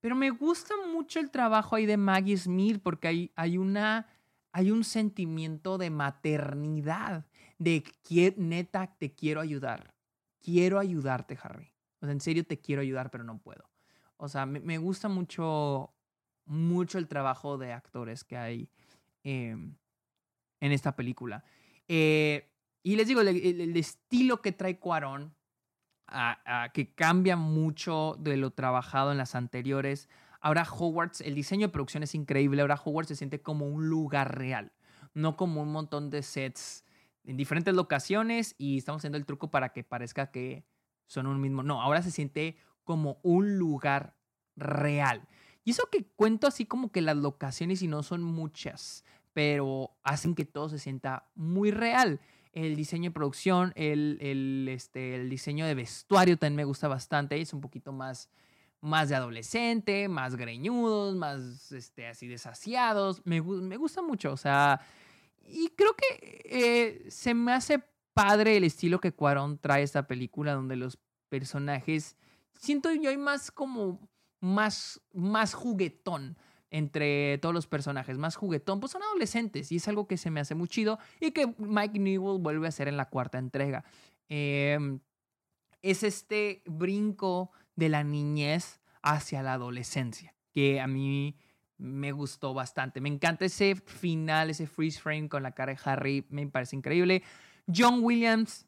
Pero 0.00 0.14
me 0.14 0.30
gusta 0.30 0.74
mucho 0.92 1.18
el 1.18 1.30
trabajo 1.30 1.76
ahí 1.76 1.86
de 1.86 1.96
Maggie 1.96 2.36
Smith 2.36 2.80
porque 2.82 3.08
hay, 3.08 3.32
hay, 3.34 3.58
una, 3.58 4.06
hay 4.52 4.70
un 4.70 4.84
sentimiento 4.84 5.78
de 5.78 5.90
maternidad, 5.90 7.26
de 7.58 7.84
neta 8.36 8.94
te 8.98 9.14
quiero 9.14 9.40
ayudar. 9.40 9.94
Quiero 10.40 10.78
ayudarte, 10.78 11.38
Harry. 11.42 11.72
O 12.00 12.06
sea, 12.06 12.12
en 12.12 12.20
serio 12.20 12.44
te 12.44 12.60
quiero 12.60 12.82
ayudar, 12.82 13.10
pero 13.10 13.24
no 13.24 13.38
puedo. 13.38 13.70
O 14.18 14.28
sea, 14.28 14.44
me, 14.46 14.60
me 14.60 14.76
gusta 14.78 15.08
mucho, 15.08 15.94
mucho 16.44 16.98
el 16.98 17.08
trabajo 17.08 17.56
de 17.56 17.72
actores 17.72 18.24
que 18.24 18.36
hay. 18.36 18.68
Eh, 19.22 19.56
en 20.64 20.72
esta 20.72 20.96
película. 20.96 21.44
Eh, 21.88 22.50
y 22.82 22.96
les 22.96 23.06
digo, 23.06 23.20
el, 23.20 23.76
estilo 23.76 24.40
que 24.40 24.52
trae 24.52 24.78
Cuarón, 24.78 25.34
que 26.72 26.94
cambia 26.94 27.36
mucho 27.36 28.16
de 28.18 28.38
lo 28.38 28.50
trabajado 28.50 29.12
en 29.12 29.18
las 29.18 29.34
anteriores. 29.34 30.08
Ahora 30.40 30.62
Hogwarts, 30.62 31.20
el 31.20 31.34
diseño 31.34 31.66
de 31.66 31.72
producción 31.72 32.02
es 32.02 32.14
increíble. 32.14 32.62
Ahora 32.62 32.80
Hogwarts 32.82 33.08
se 33.08 33.16
siente 33.16 33.42
como 33.42 33.66
un 33.66 33.90
lugar 33.90 34.38
real, 34.38 34.72
no 35.12 35.36
como 35.36 35.62
un 35.62 35.70
montón 35.70 36.08
de 36.08 36.22
sets 36.22 36.84
en 37.24 37.36
diferentes 37.36 37.74
locaciones 37.74 38.54
y 38.56 38.78
estamos 38.78 39.00
haciendo 39.00 39.18
el 39.18 39.26
truco 39.26 39.50
para 39.50 39.70
que 39.70 39.84
parezca 39.84 40.30
que 40.30 40.64
son 41.06 41.26
un 41.26 41.42
mismo. 41.42 41.62
No, 41.62 41.82
ahora 41.82 42.00
se 42.00 42.10
siente 42.10 42.56
como 42.84 43.18
un 43.22 43.58
lugar 43.58 44.16
real. 44.56 45.28
Y 45.62 45.72
eso 45.72 45.88
que 45.90 46.06
cuento 46.16 46.46
así 46.46 46.64
como 46.64 46.90
que 46.90 47.02
las 47.02 47.16
locaciones 47.16 47.82
y 47.82 47.88
no 47.88 48.02
son 48.02 48.22
muchas 48.22 49.04
pero 49.34 49.90
hacen 50.02 50.34
que 50.34 50.46
todo 50.46 50.70
se 50.70 50.78
sienta 50.78 51.28
muy 51.34 51.70
real. 51.70 52.20
El 52.52 52.76
diseño 52.76 53.10
de 53.10 53.14
producción, 53.14 53.72
el, 53.74 54.16
el, 54.20 54.68
este, 54.70 55.16
el 55.16 55.28
diseño 55.28 55.66
de 55.66 55.74
vestuario 55.74 56.38
también 56.38 56.56
me 56.56 56.64
gusta 56.64 56.88
bastante. 56.88 57.38
Es 57.40 57.52
un 57.52 57.60
poquito 57.60 57.92
más, 57.92 58.30
más 58.80 59.08
de 59.08 59.16
adolescente, 59.16 60.08
más 60.08 60.36
greñudos, 60.36 61.16
más 61.16 61.72
este, 61.72 62.06
así 62.06 62.28
desasiados. 62.28 63.20
Me, 63.26 63.42
me 63.42 63.76
gusta 63.76 64.02
mucho, 64.02 64.32
o 64.32 64.36
sea, 64.36 64.80
y 65.46 65.68
creo 65.76 65.94
que 65.94 66.42
eh, 66.44 67.10
se 67.10 67.34
me 67.34 67.52
hace 67.52 67.82
padre 68.14 68.56
el 68.56 68.64
estilo 68.64 69.00
que 69.00 69.12
Cuarón 69.12 69.58
trae 69.58 69.80
a 69.80 69.84
esta 69.84 70.06
película, 70.06 70.54
donde 70.54 70.76
los 70.76 70.98
personajes, 71.28 72.16
siento 72.52 72.92
yo 72.92 73.10
hay 73.10 73.16
más 73.16 73.50
como, 73.50 74.08
más, 74.40 75.00
más 75.12 75.54
juguetón 75.54 76.38
entre 76.74 77.38
todos 77.38 77.54
los 77.54 77.68
personajes 77.68 78.18
más 78.18 78.34
juguetón, 78.34 78.80
pues 78.80 78.90
son 78.90 79.02
adolescentes 79.04 79.70
y 79.70 79.76
es 79.76 79.86
algo 79.86 80.08
que 80.08 80.16
se 80.16 80.32
me 80.32 80.40
hace 80.40 80.56
muy 80.56 80.66
chido 80.66 80.98
y 81.20 81.30
que 81.30 81.54
Mike 81.56 82.00
Newell 82.00 82.42
vuelve 82.42 82.66
a 82.66 82.70
hacer 82.70 82.88
en 82.88 82.96
la 82.96 83.08
cuarta 83.08 83.38
entrega. 83.38 83.84
Em, 84.28 84.98
es 85.82 86.02
este 86.02 86.64
brinco 86.66 87.52
de 87.76 87.90
la 87.90 88.02
niñez 88.02 88.80
hacia 89.02 89.40
la 89.44 89.52
adolescencia, 89.52 90.34
que 90.52 90.80
a 90.80 90.88
mí 90.88 91.36
me 91.78 92.10
gustó 92.10 92.54
bastante. 92.54 93.00
Me 93.00 93.08
encanta 93.08 93.44
ese 93.44 93.76
final, 93.76 94.50
ese 94.50 94.66
freeze 94.66 95.00
frame 95.00 95.28
con 95.28 95.44
la 95.44 95.52
cara 95.52 95.74
de 95.74 95.78
Harry, 95.84 96.26
me 96.28 96.44
parece 96.48 96.74
increíble. 96.74 97.22
John 97.72 98.00
Williams, 98.02 98.66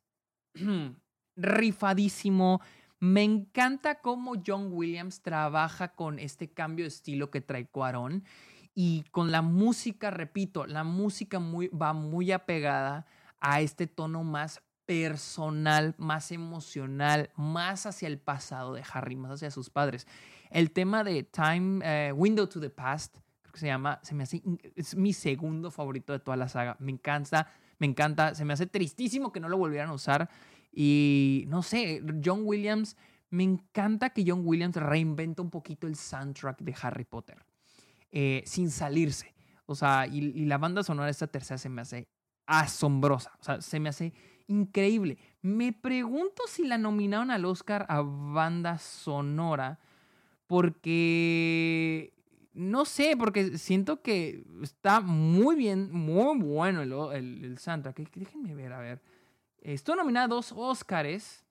rifadísimo. 1.37 2.61
Me 3.07 3.23
encanta 3.23 4.01
cómo 4.01 4.33
John 4.45 4.71
Williams 4.73 5.23
trabaja 5.23 5.95
con 5.95 6.19
este 6.19 6.51
cambio 6.51 6.87
de 6.87 6.89
estilo 6.89 7.31
que 7.31 7.41
trae 7.41 7.69
Cuarón 7.69 8.25
y 8.75 9.05
con 9.13 9.31
la 9.31 9.43
música, 9.43 10.11
repito, 10.11 10.67
la 10.67 10.83
música 10.83 11.39
muy, 11.39 11.69
va 11.69 11.93
muy 11.93 12.33
apegada 12.33 13.07
a 13.39 13.61
este 13.61 13.87
tono 13.87 14.25
más 14.25 14.61
personal, 14.87 15.95
más 15.99 16.33
emocional, 16.33 17.31
más 17.37 17.87
hacia 17.87 18.09
el 18.09 18.19
pasado 18.19 18.75
de 18.75 18.83
Harry, 18.93 19.15
más 19.15 19.31
hacia 19.31 19.53
sus 19.53 19.71
padres. 19.71 20.09
El 20.51 20.73
tema 20.73 21.05
de 21.05 21.23
Time, 21.23 21.83
eh, 21.85 22.13
Window 22.13 22.49
to 22.49 22.61
the 22.61 22.71
Past, 22.71 23.19
creo 23.41 23.53
que 23.53 23.61
se 23.61 23.67
llama, 23.67 24.01
se 24.03 24.17
me 24.17 24.25
hace, 24.25 24.43
es 24.75 24.97
mi 24.97 25.13
segundo 25.13 25.71
favorito 25.71 26.13
de 26.13 26.19
toda 26.19 26.37
la 26.37 26.49
saga. 26.49 26.77
Me 26.81 26.91
encanta, 26.91 27.53
me 27.79 27.87
encanta, 27.87 28.35
se 28.35 28.45
me 28.45 28.53
hace 28.53 28.67
tristísimo 28.67 29.31
que 29.31 29.39
no 29.39 29.49
lo 29.49 29.59
volvieran 29.59 29.91
a 29.91 29.93
usar. 29.93 30.29
Y 30.79 31.47
no 31.49 31.63
sé, 31.63 32.03
John 32.23 32.43
Williams, 32.45 32.99
me 33.31 33.45
encanta 33.45 34.11
que 34.11 34.23
John 34.27 34.43
Williams 34.45 34.77
reinventa 34.77 35.41
un 35.41 35.49
poquito 35.49 35.87
el 35.87 35.97
soundtrack 35.97 36.61
de 36.61 36.75
Harry 36.83 37.05
Potter, 37.05 37.47
eh, 38.13 38.43
sin 38.45 38.71
salirse. 38.71 39.35
O 39.65 39.75
sea, 39.75 40.07
y, 40.07 40.45
la 40.45 40.59
banda 40.59 40.83
sonora 40.83 41.07
de 41.07 41.13
esta 41.13 41.29
tercera 41.29 41.57
se 41.57 41.71
me 41.71 41.81
hace 41.81 42.09
asombrosa. 42.45 43.33
O 43.41 43.43
sea, 43.43 43.63
se 43.63 43.81
me 43.81 43.89
hace 43.89 44.13
increíble. 44.49 45.17
Me 45.41 45.73
pregunto 45.73 46.43
si 46.47 46.67
la 46.67 46.77
nominaron 46.77 47.31
al 47.31 47.47
Oscar 47.47 47.87
a 47.89 48.03
banda 48.03 48.77
sonora 48.77 49.81
porque 50.47 52.13
no 52.53 52.85
sé, 52.85 53.17
porque 53.19 53.57
siento 53.57 54.03
que 54.03 54.45
está 54.63 55.01
muy 55.01 55.57
bien, 55.57 55.91
muy 55.91 56.39
bueno 56.39 56.83
el, 56.83 56.93
el, 56.93 57.45
el 57.45 57.59
soundtrack. 57.59 58.11
Déjenme 58.15 58.55
ver, 58.55 58.75
a 58.75 58.79
ver. 58.81 59.16
Estuvo 59.75 59.97
nominada 59.97 60.27
a 60.27 60.29
dos 60.29 60.53
Oscars. 60.57 61.45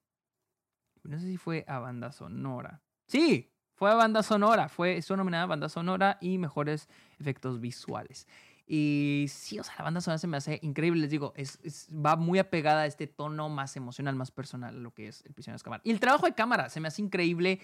No 1.04 1.20
sé 1.20 1.26
si 1.26 1.38
fue 1.38 1.66
a 1.68 1.80
banda 1.80 2.14
sonora. 2.14 2.82
Sí, 3.08 3.52
fue 3.74 3.92
a 3.92 3.96
banda 3.96 4.24
sonora. 4.24 4.70
Fue, 4.70 4.96
estuvo 4.96 5.18
nominada 5.18 5.44
a 5.44 5.48
banda 5.48 5.68
sonora 5.68 6.18
y 6.22 6.38
mejores 6.38 6.88
efectos 7.20 7.60
visuales. 7.60 8.26
Y 8.66 9.26
sí, 9.28 9.60
o 9.60 9.64
sea, 9.66 9.76
la 9.80 9.84
banda 9.84 10.00
sonora 10.00 10.18
se 10.18 10.28
me 10.28 10.38
hace 10.38 10.60
increíble. 10.62 11.02
Les 11.02 11.10
digo, 11.10 11.34
es, 11.36 11.90
va 11.94 12.16
muy 12.16 12.40
apegada 12.40 12.84
a 12.84 12.86
este 12.86 13.06
tono 13.06 13.50
más 13.50 13.76
emocional, 13.76 14.16
más 14.16 14.32
personal, 14.32 14.82
lo 14.82 14.94
que 14.94 15.10
es 15.10 15.22
el 15.26 15.34
prisionero 15.34 15.60
de 15.60 15.64
cámara. 15.66 15.82
Y 15.84 15.92
el 15.92 16.00
trabajo 16.00 16.26
de 16.26 16.34
cámara 16.34 16.70
se 16.70 16.80
me 16.80 16.88
hace 16.88 17.02
increíble. 17.02 17.60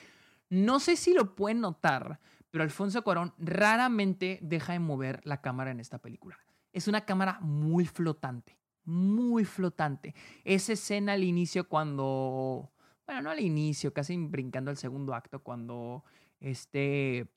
No 0.50 0.82
sé 0.82 0.98
si 0.98 1.14
lo 1.14 1.34
pueden 1.34 1.62
notar, 1.62 2.20
pero 2.50 2.66
Alfonso 2.66 3.02
Cuarón 3.06 3.34
raramente 3.38 4.38
deja 4.42 4.74
de 4.74 4.80
mover 4.80 5.22
la 5.24 5.40
cámara 5.40 5.72
en 5.72 5.80
esta 5.80 6.00
película. 6.00 6.38
Es 6.74 6.90
una 6.90 7.06
cámara 7.06 7.40
muy 7.40 7.86
flotante, 7.86 8.58
muy 8.86 9.46
flotante. 9.46 10.16
Esa 10.44 10.74
escena 10.74 11.14
al 11.14 11.24
inicio 11.24 11.68
cuando, 11.68 12.72
bueno, 13.06 13.22
no 13.22 13.30
al 13.30 13.40
inicio, 13.40 13.94
casi 13.94 14.18
brincando 14.18 14.72
al 14.72 14.78
segundo 14.78 15.14
acto, 15.14 15.44
cuando 15.44 16.04
este 16.40 17.28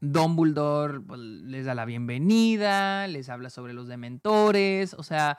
Dumbledore 0.00 1.00
pues, 1.00 1.20
les 1.20 1.64
da 1.64 1.74
la 1.74 1.84
bienvenida, 1.84 3.06
les 3.06 3.28
habla 3.28 3.50
sobre 3.50 3.72
los 3.72 3.86
dementores, 3.86 4.94
o 4.94 5.04
sea, 5.04 5.38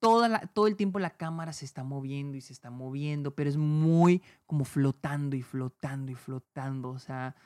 toda 0.00 0.40
todo 0.48 0.66
el 0.66 0.76
tiempo 0.76 0.98
la 0.98 1.16
cámara 1.16 1.52
se 1.52 1.64
está 1.64 1.84
moviendo 1.84 2.36
y 2.36 2.40
se 2.40 2.52
está 2.52 2.70
moviendo, 2.70 3.34
pero 3.34 3.48
es 3.48 3.56
muy 3.56 4.22
como 4.46 4.64
flotando 4.64 5.36
y 5.36 5.42
flotando 5.42 6.10
y 6.10 6.16
flotando, 6.16 6.90
o 6.90 6.98
sea, 6.98 7.36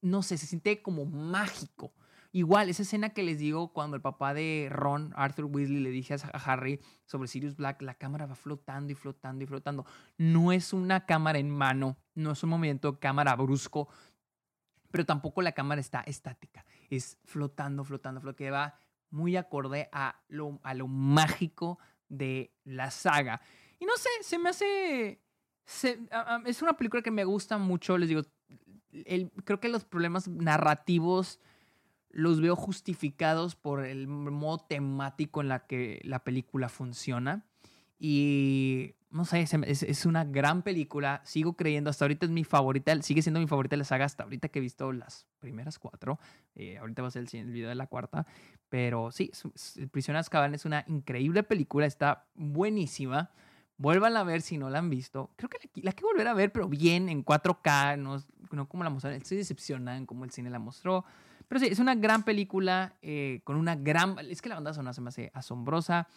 no 0.00 0.22
sé, 0.22 0.38
se 0.38 0.46
siente 0.46 0.80
como 0.80 1.04
mágico. 1.04 1.92
Igual, 2.36 2.68
esa 2.68 2.82
escena 2.82 3.14
que 3.14 3.22
les 3.22 3.38
digo 3.38 3.72
cuando 3.72 3.96
el 3.96 4.02
papá 4.02 4.34
de 4.34 4.68
Ron, 4.70 5.10
Arthur 5.16 5.46
Weasley, 5.46 5.80
le 5.80 5.88
dije 5.88 6.12
a 6.14 6.52
Harry 6.52 6.82
sobre 7.06 7.28
Sirius 7.28 7.56
Black, 7.56 7.80
la 7.80 7.94
cámara 7.94 8.26
va 8.26 8.34
flotando 8.34 8.92
y 8.92 8.94
flotando 8.94 9.42
y 9.42 9.46
flotando. 9.46 9.86
No 10.18 10.52
es 10.52 10.74
una 10.74 11.06
cámara 11.06 11.38
en 11.38 11.48
mano, 11.48 11.96
no 12.14 12.32
es 12.32 12.42
un 12.42 12.50
movimiento 12.50 12.92
de 12.92 12.98
cámara 12.98 13.34
brusco, 13.36 13.88
pero 14.90 15.06
tampoco 15.06 15.40
la 15.40 15.52
cámara 15.52 15.80
está 15.80 16.02
estática, 16.02 16.66
es 16.90 17.16
flotando, 17.24 17.84
flotando, 17.84 18.20
flotando, 18.20 18.36
que 18.36 18.50
va 18.50 18.78
muy 19.08 19.38
acorde 19.38 19.88
a 19.90 20.20
lo, 20.28 20.60
a 20.62 20.74
lo 20.74 20.88
mágico 20.88 21.78
de 22.10 22.52
la 22.64 22.90
saga. 22.90 23.40
Y 23.78 23.86
no 23.86 23.96
sé, 23.96 24.10
se 24.20 24.38
me 24.38 24.50
hace... 24.50 25.22
es 26.44 26.60
una 26.60 26.76
película 26.76 27.00
que 27.00 27.10
me 27.10 27.24
gusta 27.24 27.56
mucho, 27.56 27.96
les 27.96 28.10
digo, 28.10 28.20
creo 29.44 29.58
que 29.58 29.70
los 29.70 29.86
problemas 29.86 30.28
narrativos 30.28 31.40
los 32.16 32.40
veo 32.40 32.56
justificados 32.56 33.56
por 33.56 33.84
el 33.84 34.08
modo 34.08 34.58
temático 34.58 35.42
en 35.42 35.48
la 35.48 35.66
que 35.66 36.00
la 36.02 36.24
película 36.24 36.70
funciona. 36.70 37.44
Y 37.98 38.94
no 39.10 39.26
sé, 39.26 39.42
es, 39.42 39.82
es, 39.82 40.06
una 40.06 40.24
gran 40.24 40.62
película. 40.62 41.20
Sigo 41.24 41.56
creyendo, 41.56 41.90
hasta 41.90 42.06
ahorita 42.06 42.24
es 42.24 42.32
mi 42.32 42.42
favorita, 42.42 43.00
sigue 43.02 43.20
siendo 43.20 43.38
mi 43.38 43.46
favorita 43.46 43.74
de 43.74 43.78
la 43.78 43.84
saga 43.84 44.06
hasta 44.06 44.24
ahorita 44.24 44.48
que 44.48 44.60
he 44.60 44.62
visto 44.62 44.92
las 44.92 45.26
primeras 45.40 45.78
cuatro. 45.78 46.18
Eh, 46.54 46.78
ahorita 46.78 47.02
va 47.02 47.08
a 47.08 47.10
ser 47.10 47.26
el, 47.30 47.38
el, 47.38 47.52
video 47.52 47.68
de 47.68 47.74
la 47.74 47.86
cuarta. 47.86 48.26
Pero 48.70 49.12
sí, 49.12 49.30
Prisionero 49.90 50.16
de 50.16 50.20
Azkaban 50.20 50.54
es 50.54 50.64
una 50.64 50.84
increíble 50.88 51.42
película, 51.42 51.84
está 51.84 52.24
buenísima. 52.34 53.30
Vuelvan 53.76 54.16
a 54.16 54.24
ver 54.24 54.40
si 54.40 54.56
no 54.56 54.70
la 54.70 54.78
han 54.78 54.88
visto. 54.88 55.32
Creo 55.36 55.50
que 55.50 55.58
la, 55.82 55.90
hay 55.90 55.94
que 55.94 56.04
volver 56.04 56.28
a 56.28 56.32
ver, 56.32 56.50
pero 56.50 56.66
bien, 56.66 57.10
en 57.10 57.22
4K, 57.22 57.98
no, 57.98 58.24
no 58.52 58.68
como 58.70 58.84
la 58.84 58.90
mostraron. 58.90 59.20
Estoy 59.20 59.36
decepcionada 59.36 59.98
en 59.98 60.06
cómo 60.06 60.24
el 60.24 60.30
cine 60.30 60.48
la 60.48 60.58
mostró. 60.58 61.04
Pero 61.48 61.60
sí, 61.60 61.66
es 61.66 61.78
una 61.78 61.94
gran 61.94 62.24
película 62.24 62.96
eh, 63.02 63.40
con 63.44 63.56
una 63.56 63.76
gran... 63.76 64.18
Es 64.18 64.42
que 64.42 64.48
la 64.48 64.56
banda 64.56 64.74
sonora 64.74 64.92
se 64.92 65.00
me 65.00 65.08
hace 65.08 65.30
asombrosa. 65.34 66.08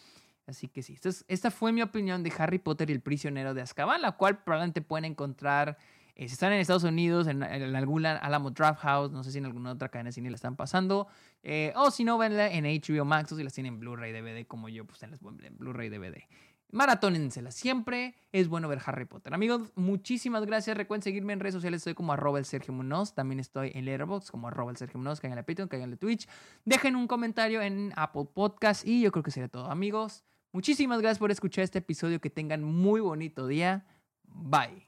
Así 0.46 0.68
que 0.68 0.82
sí, 0.82 0.98
esta, 1.28 1.50
fue 1.50 1.70
mi 1.70 1.80
opinión 1.80 2.24
de 2.24 2.32
Harry 2.36 2.58
Potter 2.58 2.90
y 2.90 2.92
el 2.92 3.00
prisionero 3.00 3.54
de 3.54 3.62
Azkaban, 3.62 4.02
la 4.02 4.12
cual 4.12 4.42
probablemente 4.42 4.82
pueden 4.82 5.04
encontrar 5.04 5.78
eh, 6.16 6.26
si 6.26 6.34
están 6.34 6.52
en 6.52 6.58
Estados 6.58 6.82
Unidos, 6.82 7.28
en, 7.28 7.42
en, 7.42 7.76
algún 7.76 8.04
Alamo 8.04 8.50
Draft 8.50 8.80
House, 8.80 9.12
no 9.12 9.22
sé 9.22 9.30
si 9.30 9.38
en 9.38 9.46
alguna 9.46 9.72
otra 9.72 9.88
cadena 9.88 10.08
de 10.08 10.12
cine 10.12 10.28
la 10.28 10.34
están 10.34 10.56
pasando, 10.56 11.06
eh, 11.42 11.72
o 11.76 11.90
si 11.90 12.04
no, 12.04 12.18
venla 12.18 12.50
en 12.50 12.64
HBO 12.64 13.04
Max 13.04 13.30
o 13.32 13.36
si 13.36 13.44
las 13.44 13.54
tienen 13.54 13.74
en 13.74 13.80
Blu-ray 13.80 14.12
DVD 14.12 14.44
como 14.46 14.68
yo, 14.68 14.84
pues 14.84 14.98
tenlas 14.98 15.20
en 15.22 15.56
Blu-ray 15.56 15.88
DVD. 15.88 16.24
Maratónensela 16.72 17.50
siempre, 17.50 18.14
es 18.32 18.48
bueno 18.48 18.68
ver 18.68 18.80
Harry 18.84 19.04
Potter. 19.04 19.34
Amigos, 19.34 19.72
muchísimas 19.74 20.46
gracias. 20.46 20.76
Recuerden 20.76 21.02
seguirme 21.02 21.32
en 21.32 21.40
redes 21.40 21.54
sociales, 21.54 21.78
estoy 21.78 21.94
como 21.94 22.12
arroba 22.12 22.38
el 22.38 22.44
Sergio 22.44 22.72
Munoz. 22.72 23.14
También 23.14 23.40
estoy 23.40 23.72
en 23.74 23.84
Letterboxd 23.84 24.30
como 24.30 24.48
arroba 24.48 24.70
el 24.70 24.76
Sergio 24.76 24.98
Munoz. 24.98 25.20
A 25.24 25.42
Patreon, 25.42 25.68
caigan 25.68 25.92
a 25.92 25.96
Twitch. 25.96 26.28
Dejen 26.64 26.96
un 26.96 27.06
comentario 27.06 27.60
en 27.62 27.92
Apple 27.96 28.28
Podcast 28.32 28.86
y 28.86 29.02
yo 29.02 29.10
creo 29.12 29.22
que 29.22 29.30
sería 29.30 29.48
todo, 29.48 29.70
amigos. 29.70 30.24
Muchísimas 30.52 31.00
gracias 31.00 31.18
por 31.18 31.30
escuchar 31.30 31.64
este 31.64 31.78
episodio. 31.78 32.20
Que 32.20 32.30
tengan 32.30 32.62
muy 32.62 33.00
bonito 33.00 33.46
día. 33.46 33.86
Bye. 34.24 34.86